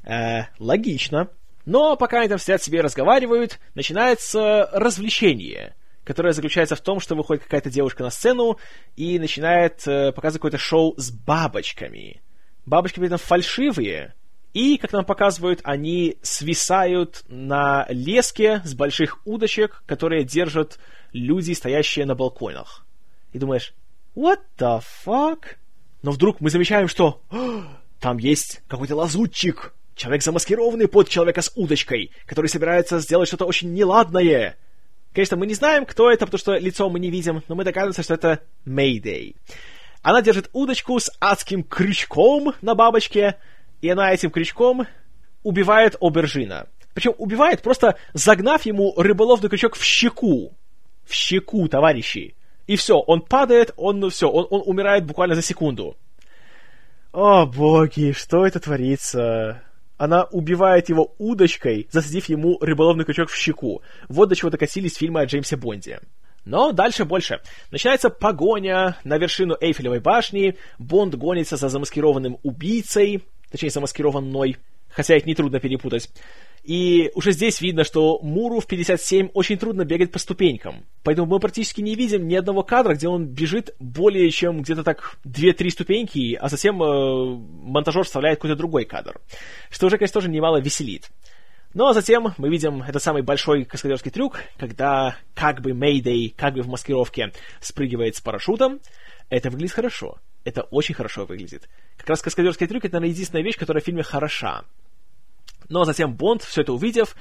[0.04, 1.28] Э, логично.
[1.64, 7.14] Но пока они там сидят себе и разговаривают, начинается развлечение которая заключается в том, что
[7.14, 8.58] выходит какая-то девушка на сцену
[8.96, 12.22] и начинает э, показывать какое-то шоу с бабочками.
[12.66, 14.14] Бабочки при этом фальшивые,
[14.52, 20.78] и, как нам показывают, они свисают на леске с больших удочек, которые держат
[21.12, 22.84] люди, стоящие на балконах.
[23.32, 23.72] И думаешь,
[24.14, 25.56] what the fuck?
[26.02, 27.22] Но вдруг мы замечаем, что
[28.00, 33.72] там есть какой-то лазутчик, человек замаскированный под человека с удочкой, который собирается сделать что-то очень
[33.72, 34.56] неладное.
[35.14, 38.02] Конечно, мы не знаем, кто это, потому что лицо мы не видим, но мы догадываемся,
[38.02, 39.36] что это Мэйдэй.
[40.02, 43.36] Она держит удочку с адским крючком на бабочке,
[43.82, 44.86] и она этим крючком
[45.42, 46.66] убивает Обержина.
[46.94, 50.52] Причем убивает, просто загнав ему рыболовный крючок в щеку.
[51.04, 52.34] В щеку, товарищи.
[52.66, 55.96] И все, он падает, он, ну все, он, он умирает буквально за секунду.
[57.12, 59.62] О, боги, что это творится?
[60.02, 63.82] Она убивает его удочкой, засадив ему рыболовный крючок в щеку.
[64.08, 66.00] Вот до чего докатились фильмы о Джеймсе Бонде.
[66.44, 67.40] Но дальше больше.
[67.70, 74.56] Начинается погоня на вершину Эйфелевой башни, Бонд гонится за замаскированным убийцей, точнее, замаскированной,
[74.92, 76.10] хотя их нетрудно перепутать.
[76.62, 80.84] И уже здесь видно, что Муру в 57 очень трудно бегать по ступенькам.
[81.02, 85.16] Поэтому мы практически не видим ни одного кадра, где он бежит более чем где-то так
[85.26, 89.20] 2-3 ступеньки, а затем э, монтажер вставляет какой-то другой кадр.
[89.70, 91.10] Что уже, конечно, тоже немало веселит.
[91.74, 96.54] Ну а затем мы видим этот самый большой каскадерский трюк, когда как бы Мэйдэй, как
[96.54, 98.78] бы в маскировке, спрыгивает с парашютом.
[99.30, 100.18] Это выглядит хорошо.
[100.44, 101.68] Это очень хорошо выглядит.
[101.96, 104.64] Как раз каскадерский трюк— это, наверное, единственная вещь, которая в фильме хороша.
[105.72, 107.16] Но затем Бонд, все это увидев,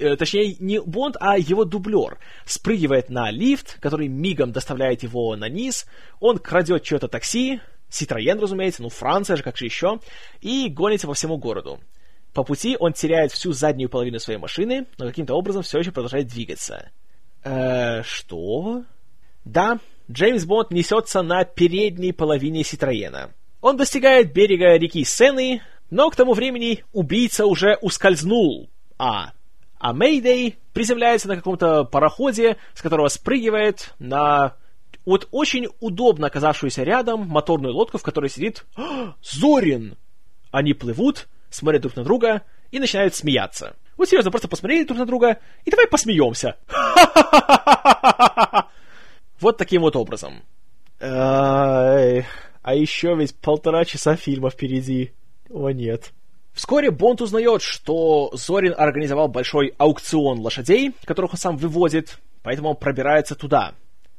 [0.00, 5.48] э, точнее, не Бонд, а его дублер, спрыгивает на лифт, который мигом доставляет его на
[5.48, 5.86] низ,
[6.18, 10.00] он крадет что-то такси, Ситроен, разумеется, ну Франция же, как же еще,
[10.40, 11.78] и гонится по всему городу.
[12.34, 16.26] По пути он теряет всю заднюю половину своей машины, но каким-то образом все еще продолжает
[16.26, 16.90] двигаться.
[17.44, 18.82] Э, что?
[19.44, 19.78] Да,
[20.10, 23.30] Джеймс Бонд несется на передней половине Ситроена.
[23.60, 28.70] Он достигает берега реки Сены, но к тому времени убийца уже ускользнул.
[28.98, 29.32] А.
[29.78, 34.56] А Мэйдэй приземляется на каком-то пароходе, с которого спрыгивает на
[35.04, 38.64] вот очень удобно оказавшуюся рядом моторную лодку, в которой сидит
[39.22, 39.96] Зорин.
[40.50, 43.76] Они плывут, смотрят друг на друга и начинают смеяться.
[43.96, 46.56] Вот серьезно, просто посмотрели друг на друга и давай посмеемся.
[49.38, 50.42] Вот таким вот образом.
[52.62, 55.12] А еще ведь полтора часа фильма впереди.
[55.50, 56.12] О нет.
[56.52, 62.76] Вскоре Бонд узнает, что Зорин организовал большой аукцион лошадей, которых он сам вывозит, поэтому он
[62.76, 63.74] пробирается туда.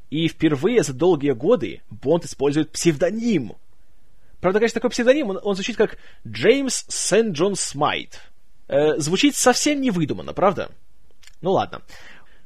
[0.09, 3.55] И впервые за долгие годы Бонд использует псевдоним
[4.39, 8.21] Правда, конечно, такой псевдоним, он, он звучит как Джеймс Сент Джон Смайт.
[8.67, 10.69] Э, звучит совсем невыдуманно, правда?
[11.41, 11.81] Ну ладно.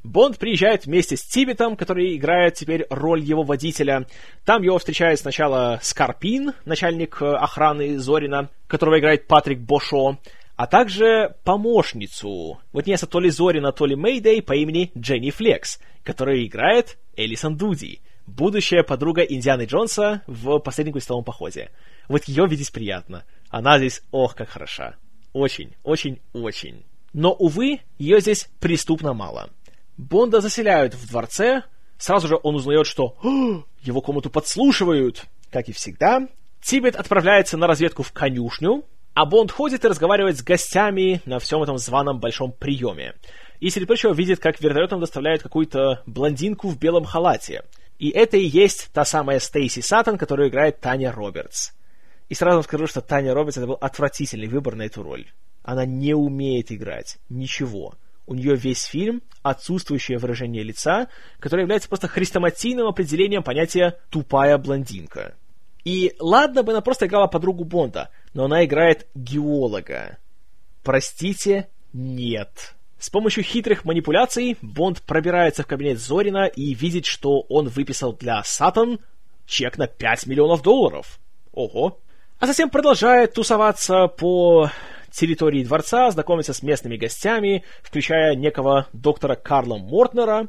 [0.04, 4.08] Бонд приезжает вместе с Тибетом, который играет теперь роль его водителя.
[4.46, 10.18] Там его встречает сначала Скорпин, начальник э, охраны Зорина, которого играет Патрик Бошо,
[10.56, 15.80] а также помощницу, вот не то ли Зорина, то ли Мэйдэй по имени Дженни Флекс,
[16.04, 21.70] которая играет Элисон Дуди будущая подруга Индианы Джонса в «Последнем крестовом походе».
[22.08, 23.24] Вот ее видеть приятно.
[23.50, 24.96] Она здесь, ох, как хороша.
[25.34, 26.84] Очень, очень, очень.
[27.14, 29.50] Но, увы, ее здесь преступно мало.
[30.02, 31.62] Бонда заселяют в дворце,
[32.00, 33.16] сразу же он узнает, что
[33.84, 35.26] его комнату подслушивают.
[35.52, 36.28] Как и всегда,
[36.60, 38.84] Тибет отправляется на разведку в конюшню,
[39.14, 43.14] а Бонд ходит и разговаривает с гостями на всем этом званом большом приеме.
[43.60, 47.64] И, прочего, видит, как вертолетом доставляют какую-то блондинку в белом халате.
[48.00, 51.74] И это и есть та самая Стейси Саттон, которую играет Таня Робертс.
[52.28, 55.28] И сразу скажу, что Таня Робертс это был отвратительный выбор на эту роль.
[55.62, 57.20] Она не умеет играть.
[57.30, 57.94] Ничего.
[58.28, 61.08] У нее весь фильм отсутствующее выражение лица,
[61.40, 65.36] которое является просто хрестоматийным определением понятия «тупая блондинка».
[65.84, 70.20] И ладно бы она просто играла подругу Бонда, но она играет геолога.
[70.84, 72.76] Простите, нет.
[73.00, 78.44] С помощью хитрых манипуляций Бонд пробирается в кабинет Зорина и видит, что он выписал для
[78.44, 79.00] Сатан
[79.48, 81.20] чек на 5 миллионов долларов.
[81.52, 82.00] Ого.
[82.40, 84.70] А затем продолжает тусоваться по
[85.12, 90.48] территории дворца, знакомиться с местными гостями, включая некого доктора Карла Мортнера,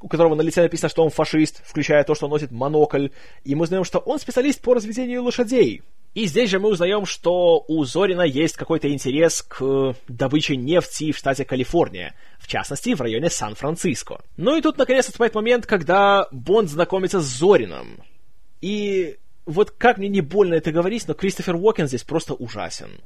[0.00, 3.08] у которого на лице написано, что он фашист, включая то, что он носит монокль,
[3.44, 5.82] и мы знаем, что он специалист по разведению лошадей.
[6.14, 11.16] И здесь же мы узнаем, что у Зорина есть какой-то интерес к добыче нефти в
[11.16, 14.20] штате Калифорния, в частности, в районе Сан-Франциско.
[14.36, 18.02] Ну и тут, наконец, наступает момент, когда Бонд знакомится с Зорином.
[18.60, 23.00] И вот как мне не больно это говорить, но Кристофер Уокен здесь просто ужасен.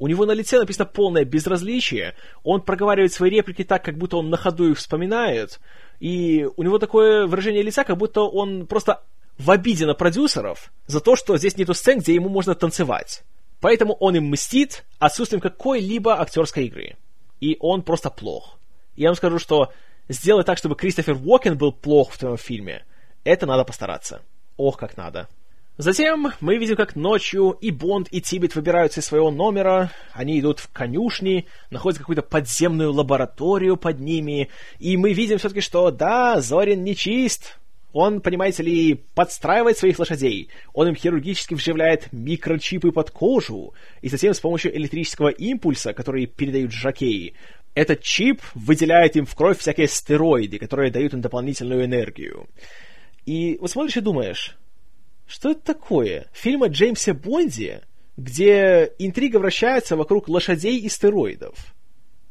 [0.00, 4.30] У него на лице написано полное безразличие, он проговаривает свои реплики так, как будто он
[4.30, 5.60] на ходу их вспоминает,
[6.00, 9.02] и у него такое выражение лица, как будто он просто
[9.36, 13.24] в обиде на продюсеров за то, что здесь нету сцен, где ему можно танцевать.
[13.60, 16.96] Поэтому он им мстит отсутствием какой-либо актерской игры.
[17.40, 18.58] И он просто плох.
[18.96, 19.70] Я вам скажу, что
[20.08, 22.86] сделать так, чтобы Кристофер Уокен был плох в твоем фильме,
[23.24, 24.22] это надо постараться.
[24.56, 25.28] Ох, как надо.
[25.80, 30.60] Затем мы видим, как ночью и Бонд, и Тибет выбираются из своего номера, они идут
[30.60, 36.84] в конюшни, находят какую-то подземную лабораторию под ними, и мы видим все-таки, что да, Зорин
[36.84, 37.58] нечист,
[37.94, 40.50] он, понимаете ли, подстраивает своих лошадей.
[40.74, 46.72] Он им хирургически вживляет микрочипы под кожу, и затем с помощью электрического импульса, который передают
[46.72, 47.32] жакеи,
[47.74, 52.48] этот чип выделяет им в кровь всякие стероиды, которые дают им дополнительную энергию.
[53.24, 54.58] И вот смотришь и думаешь,
[55.30, 56.26] что это такое?
[56.32, 57.82] Фильм о Джеймсе Бонде?
[58.20, 61.74] где интрига вращается вокруг лошадей и стероидов.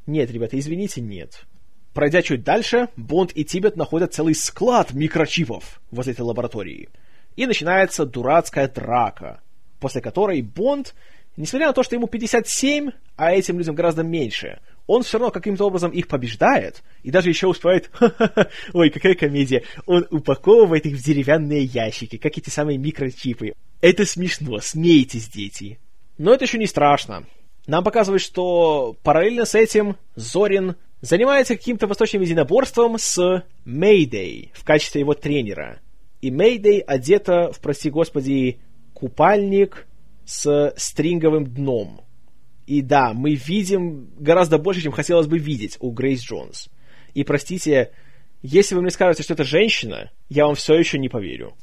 [0.06, 1.46] Нет, ребята, извините, нет.
[1.94, 6.90] Пройдя чуть дальше, Бонд и Тибет находят целый склад микрочипов возле этой лаборатории.
[7.36, 9.42] И начинается дурацкая драка,
[9.80, 10.94] после которой Бонд,
[11.36, 14.60] несмотря на то, что ему 57, а этим людям гораздо меньше,
[14.90, 17.92] он все равно каким-то образом их побеждает, и даже еще успевает,
[18.74, 23.54] ой, какая комедия, он упаковывает их в деревянные ящики, как эти самые микрочипы.
[23.82, 25.78] Это смешно, смейтесь, дети.
[26.18, 27.28] Но это еще не страшно.
[27.68, 35.02] Нам показывают, что параллельно с этим Зорин занимается каким-то восточным единоборством с Мейдей в качестве
[35.02, 35.82] его тренера.
[36.20, 38.58] И Мейдей одета в, прости господи,
[38.96, 39.86] купальник
[40.26, 42.02] с стринговым дном.
[42.70, 46.70] И да, мы видим гораздо больше, чем хотелось бы видеть у Грейс Джонс.
[47.16, 47.94] И простите,
[48.44, 51.56] если вы мне скажете, что это женщина, я вам все еще не поверю.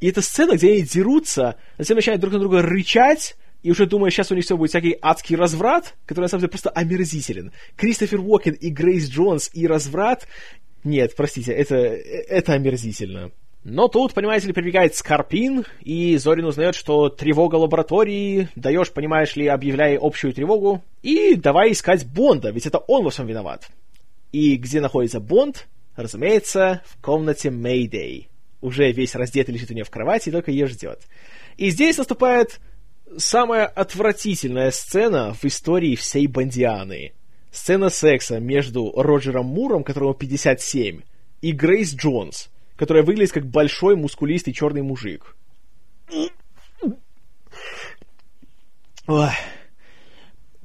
[0.00, 4.10] И эта сцена, где они дерутся, затем начинают друг на друга рычать, и уже думаю,
[4.10, 7.52] сейчас у них все будет всякий адский разврат, который на самом деле просто омерзителен.
[7.76, 10.26] Кристофер Уокен и Грейс Джонс и разврат...
[10.84, 13.30] Нет, простите, это, это омерзительно.
[13.68, 19.48] Но тут, понимаете ли, прибегает Скорпин, и Зорин узнает, что тревога лаборатории, даешь, понимаешь ли,
[19.48, 23.68] объявляя общую тревогу, и давай искать Бонда, ведь это он во всем виноват.
[24.30, 25.66] И где находится Бонд?
[25.96, 28.28] Разумеется, в комнате Мэйдэй.
[28.60, 31.00] Уже весь раздетый лежит у нее в кровати и только ее ждет.
[31.56, 32.60] И здесь наступает
[33.16, 37.14] самая отвратительная сцена в истории всей Бондианы.
[37.50, 41.00] Сцена секса между Роджером Муром, которому 57,
[41.40, 45.36] и Грейс Джонс, которая выглядит как большой мускулистый черный мужик.
[49.06, 49.30] Ой.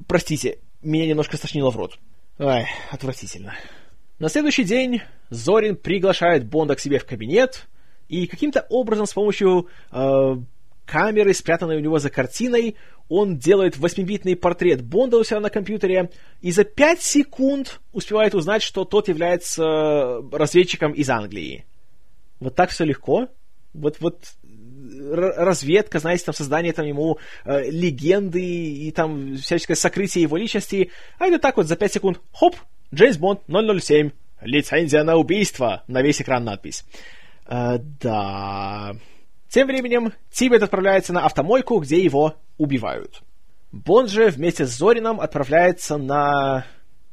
[0.06, 1.98] Простите, меня немножко стошнило в рот.
[2.38, 3.54] Ай, отвратительно.
[4.18, 5.00] На следующий день
[5.30, 7.66] Зорин приглашает Бонда к себе в кабинет,
[8.08, 10.36] и каким-то образом с помощью э,
[10.84, 12.76] камеры, спрятанной у него за картиной,
[13.08, 16.10] он делает восьмибитный портрет Бонда у себя на компьютере
[16.40, 21.64] и за пять секунд успевает узнать, что тот является разведчиком из Англии.
[22.42, 23.28] Вот так все легко.
[23.72, 24.18] Вот, вот
[25.10, 30.90] разведка, знаете, там создание там ему э, легенды и там всяческое сокрытие его личности.
[31.18, 32.20] А это так вот за пять секунд.
[32.32, 32.56] Хоп,
[32.94, 34.10] Джеймс Бонд 007.
[34.42, 35.84] Лицензия на убийство.
[35.86, 36.84] На весь экран надпись.
[37.46, 38.96] Э, да...
[39.48, 43.22] Тем временем Тибет отправляется на автомойку, где его убивают.
[43.70, 46.64] Бонд же вместе с Зорином отправляется на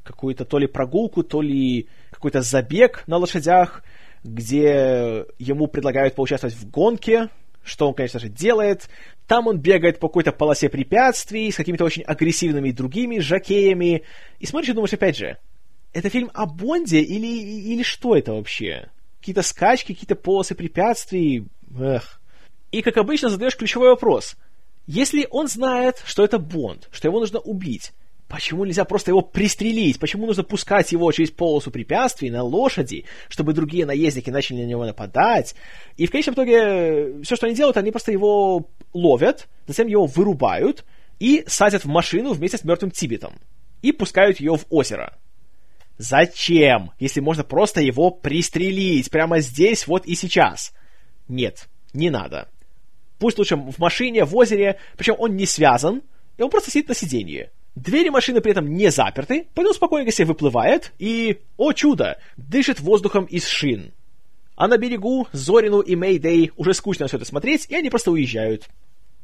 [0.04, 3.84] какую-то то ли прогулку, то ли какой-то забег на лошадях,
[4.24, 7.30] где ему предлагают поучаствовать в гонке,
[7.64, 8.90] что он, конечно же, делает.
[9.28, 14.04] Там он бегает по какой-то полосе препятствий с какими-то очень агрессивными другими жакеями.
[14.40, 15.38] И смотришь и думаешь, опять же,
[15.94, 18.90] это фильм о Бонде или, или что это вообще?
[19.20, 21.46] Какие-то скачки, какие-то полосы препятствий?
[21.78, 22.20] Эх.
[22.72, 24.36] И, как обычно, задаешь ключевой вопрос.
[24.86, 27.92] Если он знает, что это Бонд, что его нужно убить,
[28.30, 30.00] почему нельзя просто его пристрелить?
[30.00, 34.86] Почему нужно пускать его через полосу препятствий на лошади, чтобы другие наездники начали на него
[34.86, 35.56] нападать?
[35.98, 40.86] И в конечном итоге все, что они делают, они просто его ловят, затем его вырубают
[41.20, 43.34] и садят в машину вместе с мертвым Тибетом.
[43.82, 45.18] И пускают ее в озеро.
[45.98, 50.72] Зачем, если можно просто его пристрелить прямо здесь, вот и сейчас?
[51.28, 52.48] Нет, не надо.
[53.18, 56.04] Пусть лучше в машине, в озере, причем он не связан,
[56.38, 57.52] и он просто сидит на сиденье.
[57.80, 63.24] Двери машины при этом не заперты, поэтому спокойненько себе выплывает и, о чудо, дышит воздухом
[63.24, 63.94] из шин.
[64.58, 68.68] А на берегу Зорину и Мэйдэй уже скучно все это смотреть, и они просто уезжают.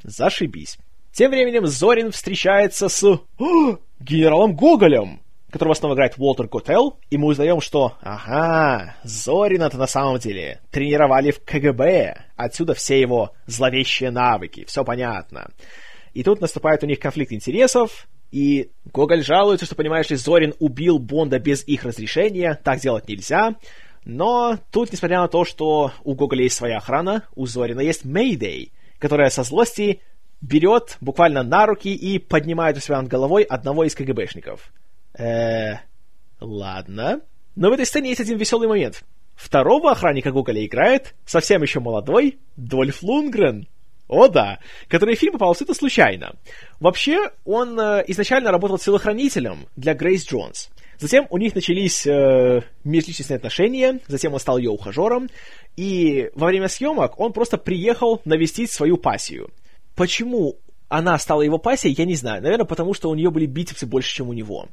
[0.04, 0.78] Зашибись.
[1.12, 3.20] Тем временем Зорин встречается с о,
[4.00, 5.20] генералом Гоголем,
[5.52, 11.32] которого снова играет Уолтер Котел, и мы узнаем, что, ага, Зорина-то на самом деле тренировали
[11.32, 15.50] в КГБ, отсюда все его зловещие навыки, все понятно.
[16.14, 21.00] И тут наступает у них конфликт интересов, и Гоголь жалуется, что, понимаешь ли, Зорин убил
[21.00, 23.56] Бонда без их разрешения, так делать нельзя.
[24.04, 28.72] Но тут, несмотря на то, что у Гоголя есть своя охрана, у Зорина есть Мэйдэй,
[29.00, 30.02] которая со злости
[30.42, 34.72] берет буквально на руки и поднимает у себя над головой одного из КГБшников.
[35.18, 35.78] Э,
[36.40, 37.22] ладно.
[37.56, 39.04] Но в этой сцене есть один веселый момент.
[39.36, 43.68] Второго охранника Гоголя играет совсем еще молодой Дольф Лунгрен.
[44.08, 46.36] О да, который фильм попал это случайно.
[46.80, 50.70] Вообще, он э, изначально работал телохранителем для Грейс Джонс.
[51.00, 55.30] Затем у них начались э, межличностные отношения, затем он стал ее ухажером,
[55.76, 59.50] и во время съемок он просто приехал навестить свою пассию.
[59.96, 62.42] Почему она стала его пассией, я не знаю.
[62.42, 64.68] Наверное, потому что у нее были бицепсы больше, чем у него.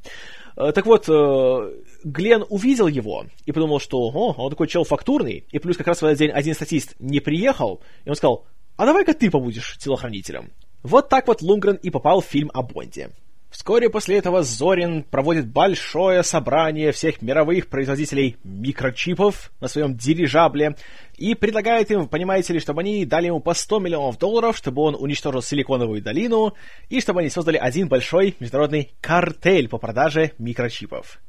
[0.56, 1.72] Э, так вот, э,
[2.04, 6.02] Глен увидел его и подумал, что о, он такой чел фактурный, и плюс как раз
[6.02, 10.52] в этот день один статист не приехал, и он сказал, а давай-ка ты побудешь телохранителем.
[10.82, 13.10] Вот так вот Лунгрен и попал в фильм о Бонде.
[13.52, 20.76] Вскоре после этого Зорин проводит большое собрание всех мировых производителей микрочипов на своем дирижабле
[21.18, 24.94] и предлагает им, понимаете ли, чтобы они дали ему по 100 миллионов долларов, чтобы он
[24.94, 26.54] уничтожил Силиконовую долину
[26.88, 31.20] и чтобы они создали один большой международный картель по продаже микрочипов.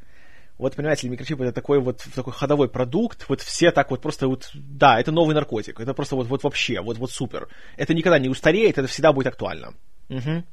[0.57, 4.27] Вот, понимаете ли, микрочип это такой вот такой ходовой продукт, вот все так вот просто
[4.27, 7.47] вот, да, это новый наркотик, это просто вот, вот вообще, вот, вот супер.
[7.75, 9.73] Это никогда не устареет, это всегда будет актуально.
[10.09, 10.43] Угу.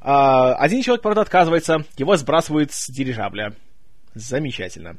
[0.00, 3.54] А, один человек, правда, отказывается, его сбрасывают с дирижабля.
[4.14, 4.96] Замечательно.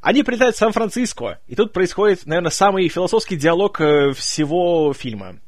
[0.00, 5.40] Они прилетают в Сан-Франциско, и тут происходит, наверное, самый философский диалог э, всего фильма.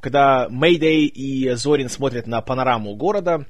[0.00, 3.46] Когда Мэйдэй и Зорин смотрят на панораму города,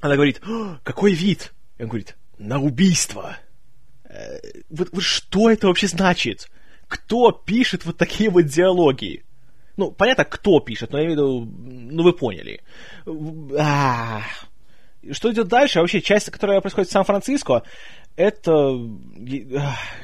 [0.00, 0.40] она говорит,
[0.82, 1.52] какой вид?
[1.78, 3.36] И он говорит, на убийство.
[4.04, 4.38] Э,
[4.70, 6.50] вот, вот что это вообще значит?
[6.88, 9.24] Кто пишет вот такие вот диалоги?
[9.76, 11.52] Ну, понятно, кто пишет, но я имею в виду,
[11.90, 12.60] ну, вы поняли.
[13.58, 14.22] А,
[15.10, 15.80] что идет дальше?
[15.80, 17.64] Вообще, часть, которая происходит в Сан-Франциско,
[18.16, 18.78] это...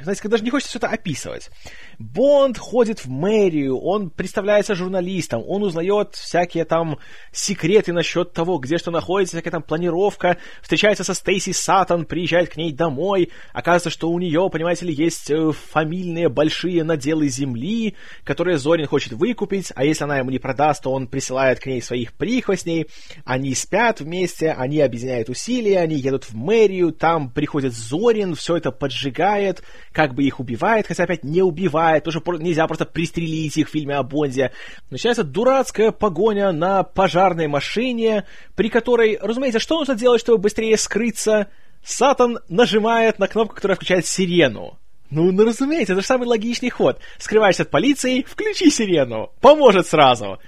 [0.02, 1.50] Знаете, даже не хочется все это описывать.
[1.98, 6.98] Бонд ходит в мэрию, он представляется журналистом, он узнает всякие там
[7.30, 12.56] секреты насчет того, где что находится, всякая там планировка, встречается со Стейси Саттон, приезжает к
[12.56, 17.94] ней домой, оказывается, что у нее, понимаете ли, есть э, фамильные большие наделы земли,
[18.24, 21.82] которые Зорин хочет выкупить, а если она ему не продаст, то он присылает к ней
[21.82, 22.86] своих прихвостней,
[23.24, 28.56] они спят вместе, они объединяют усилия, они едут в мэрию, там приходит Зорин, Зорин все
[28.56, 33.68] это поджигает, как бы их убивает, хотя опять не убивает, что нельзя просто пристрелить их
[33.68, 34.52] в фильме о Бонде.
[34.90, 38.24] Начинается дурацкая погоня на пожарной машине,
[38.54, 41.48] при которой, разумеется, что нужно делать, чтобы быстрее скрыться?
[41.82, 44.78] Сатан нажимает на кнопку, которая включает сирену.
[45.10, 47.00] Ну, ну, разумеется, это же самый логичный ход.
[47.18, 49.32] Скрываешься от полиции, включи сирену.
[49.40, 50.38] Поможет сразу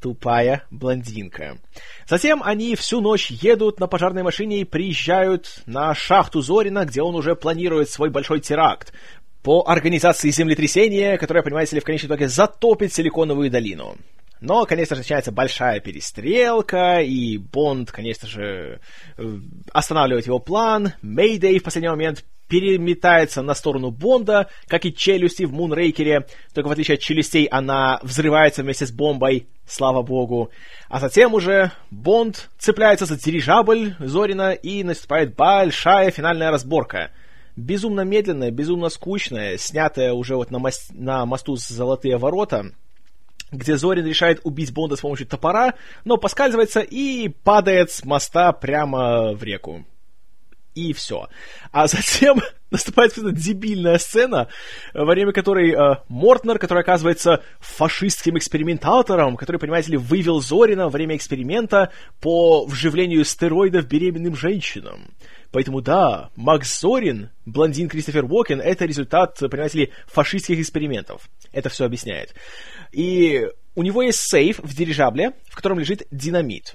[0.00, 1.58] тупая блондинка.
[2.08, 7.14] Затем они всю ночь едут на пожарной машине и приезжают на шахту Зорина, где он
[7.14, 8.92] уже планирует свой большой теракт
[9.42, 13.96] по организации землетрясения, которое, понимаете ли, в конечном итоге затопит Силиконовую долину.
[14.40, 18.80] Но, конечно же, начинается большая перестрелка, и Бонд, конечно же,
[19.18, 19.38] э,
[19.72, 20.94] останавливает его план.
[21.02, 26.72] Мейдей в последний момент переметается на сторону Бонда, как и челюсти в Мунрейкере, только в
[26.72, 30.50] отличие от челюстей она взрывается вместе с бомбой, слава богу.
[30.88, 37.12] А затем уже Бонд цепляется за дирижабль Зорина и наступает большая финальная разборка.
[37.54, 42.72] Безумно медленная, безумно скучная, снятая уже вот на, мост, на мосту Золотые ворота,
[43.52, 45.74] где Зорин решает убить Бонда с помощью топора,
[46.04, 49.84] но поскальзывается и падает с моста прямо в реку
[50.74, 51.28] и все.
[51.72, 52.40] А затем
[52.70, 54.48] наступает эта дебильная сцена,
[54.94, 60.90] во время которой э, Мортнер, который оказывается фашистским экспериментатором, который, понимаете ли, вывел Зорина во
[60.90, 65.10] время эксперимента по вживлению стероидов беременным женщинам.
[65.52, 71.28] Поэтому да, Макс Зорин, блондин Кристофер Уокен, это результат, понимаете ли, фашистских экспериментов.
[71.52, 72.34] Это все объясняет.
[72.92, 76.74] И у него есть сейф в дирижабле, в котором лежит динамит.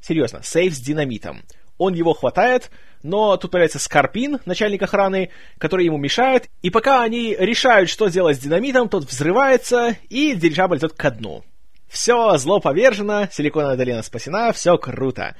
[0.00, 1.42] Серьезно, сейф с динамитом.
[1.78, 2.70] Он его хватает,
[3.02, 8.36] но тут появляется Скорпин, начальник охраны, который ему мешает, и пока они решают, что делать
[8.36, 11.44] с динамитом, тот взрывается, и дирижабль идет ко дну.
[11.88, 15.36] Все, зло повержено, Силиконовая долина спасена, все круто.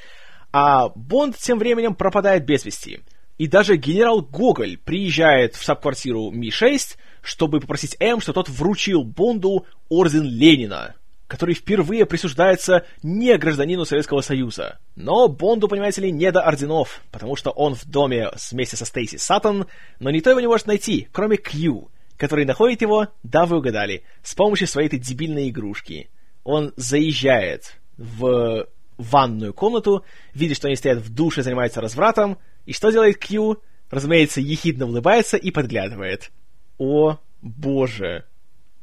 [0.53, 3.01] А Бонд тем временем пропадает без вести.
[3.37, 9.67] И даже генерал Гоголь приезжает в штаб-квартиру Ми-6, чтобы попросить М, что тот вручил Бонду
[9.89, 10.95] орден Ленина
[11.27, 14.79] который впервые присуждается не гражданину Советского Союза.
[14.95, 19.17] Но Бонду, понимаете ли, не до орденов, потому что он в доме вместе со Стейси
[19.17, 19.67] Саттон,
[19.99, 24.35] но никто его не может найти, кроме Кью, который находит его, да, вы угадали, с
[24.35, 26.11] помощью своей этой дебильной игрушки.
[26.45, 28.69] Он заезжает в
[28.99, 33.63] ванную комнату, видит, что они стоят в душе, занимаются развратом, и что делает Кью?
[33.91, 36.31] Разумеется, ехидно улыбается и подглядывает.
[36.79, 38.25] О, боже,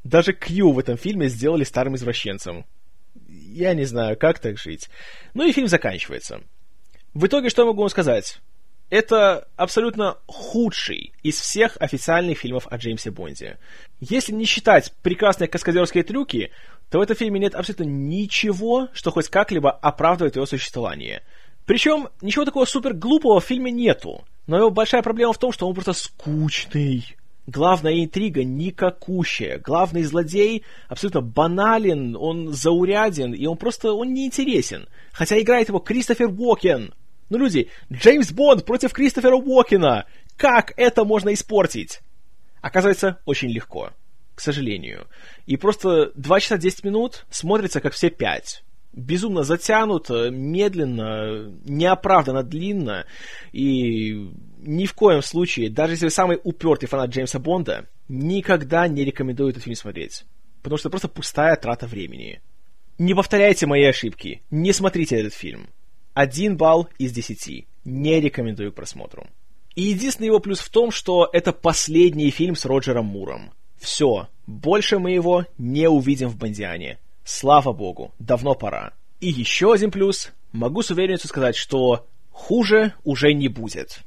[0.03, 2.65] даже Кью в этом фильме сделали старым извращенцем.
[3.27, 4.89] Я не знаю, как так жить.
[5.33, 6.41] Ну и фильм заканчивается.
[7.13, 8.39] В итоге, что могу вам сказать?
[8.89, 13.57] Это абсолютно худший из всех официальных фильмов о Джеймсе Бонде.
[13.99, 16.51] Если не считать прекрасные каскадерские трюки,
[16.89, 21.23] то в этом фильме нет абсолютно ничего, что хоть как-либо оправдывает его существование.
[21.65, 24.25] Причем ничего такого супер глупого в фильме нету.
[24.47, 27.15] Но его большая проблема в том, что он просто скучный.
[27.45, 29.59] Главная интрига никакущая.
[29.59, 34.87] Главный злодей абсолютно банален, он зауряден, и он просто, он неинтересен.
[35.11, 36.93] Хотя играет его Кристофер Уокен.
[37.29, 40.05] Ну, люди, Джеймс Бонд против Кристофера Уокена.
[40.37, 42.01] Как это можно испортить?
[42.61, 43.91] Оказывается, очень легко.
[44.35, 45.07] К сожалению.
[45.45, 48.63] И просто 2 часа 10 минут смотрится, как все 5.
[48.93, 53.05] безумно затянуто, медленно, неоправданно длинно,
[53.51, 54.29] и
[54.65, 59.49] ни в коем случае, даже если вы самый упертый фанат Джеймса Бонда, никогда не рекомендую
[59.49, 60.23] этот фильм смотреть.
[60.61, 62.41] Потому что это просто пустая трата времени.
[62.97, 65.67] Не повторяйте мои ошибки, не смотрите этот фильм.
[66.13, 67.67] Один балл из десяти.
[67.85, 69.27] Не рекомендую к просмотру.
[69.75, 73.51] И единственный его плюс в том, что это последний фильм с Роджером Муром.
[73.77, 76.99] Все, больше мы его не увидим в Бондиане.
[77.25, 78.93] Слава богу, давно пора.
[79.19, 80.31] И еще один плюс.
[80.51, 84.03] Могу с уверенностью сказать, что хуже уже не будет.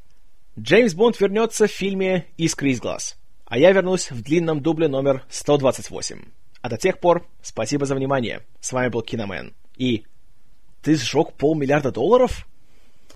[0.59, 5.23] Джеймс Бонд вернется в фильме «Искры из глаз», а я вернусь в длинном дубле номер
[5.29, 6.23] 128.
[6.63, 8.41] А до тех пор, спасибо за внимание.
[8.61, 9.55] С вами был Киномен.
[9.77, 10.07] И
[10.81, 12.47] ты сжег полмиллиарда долларов?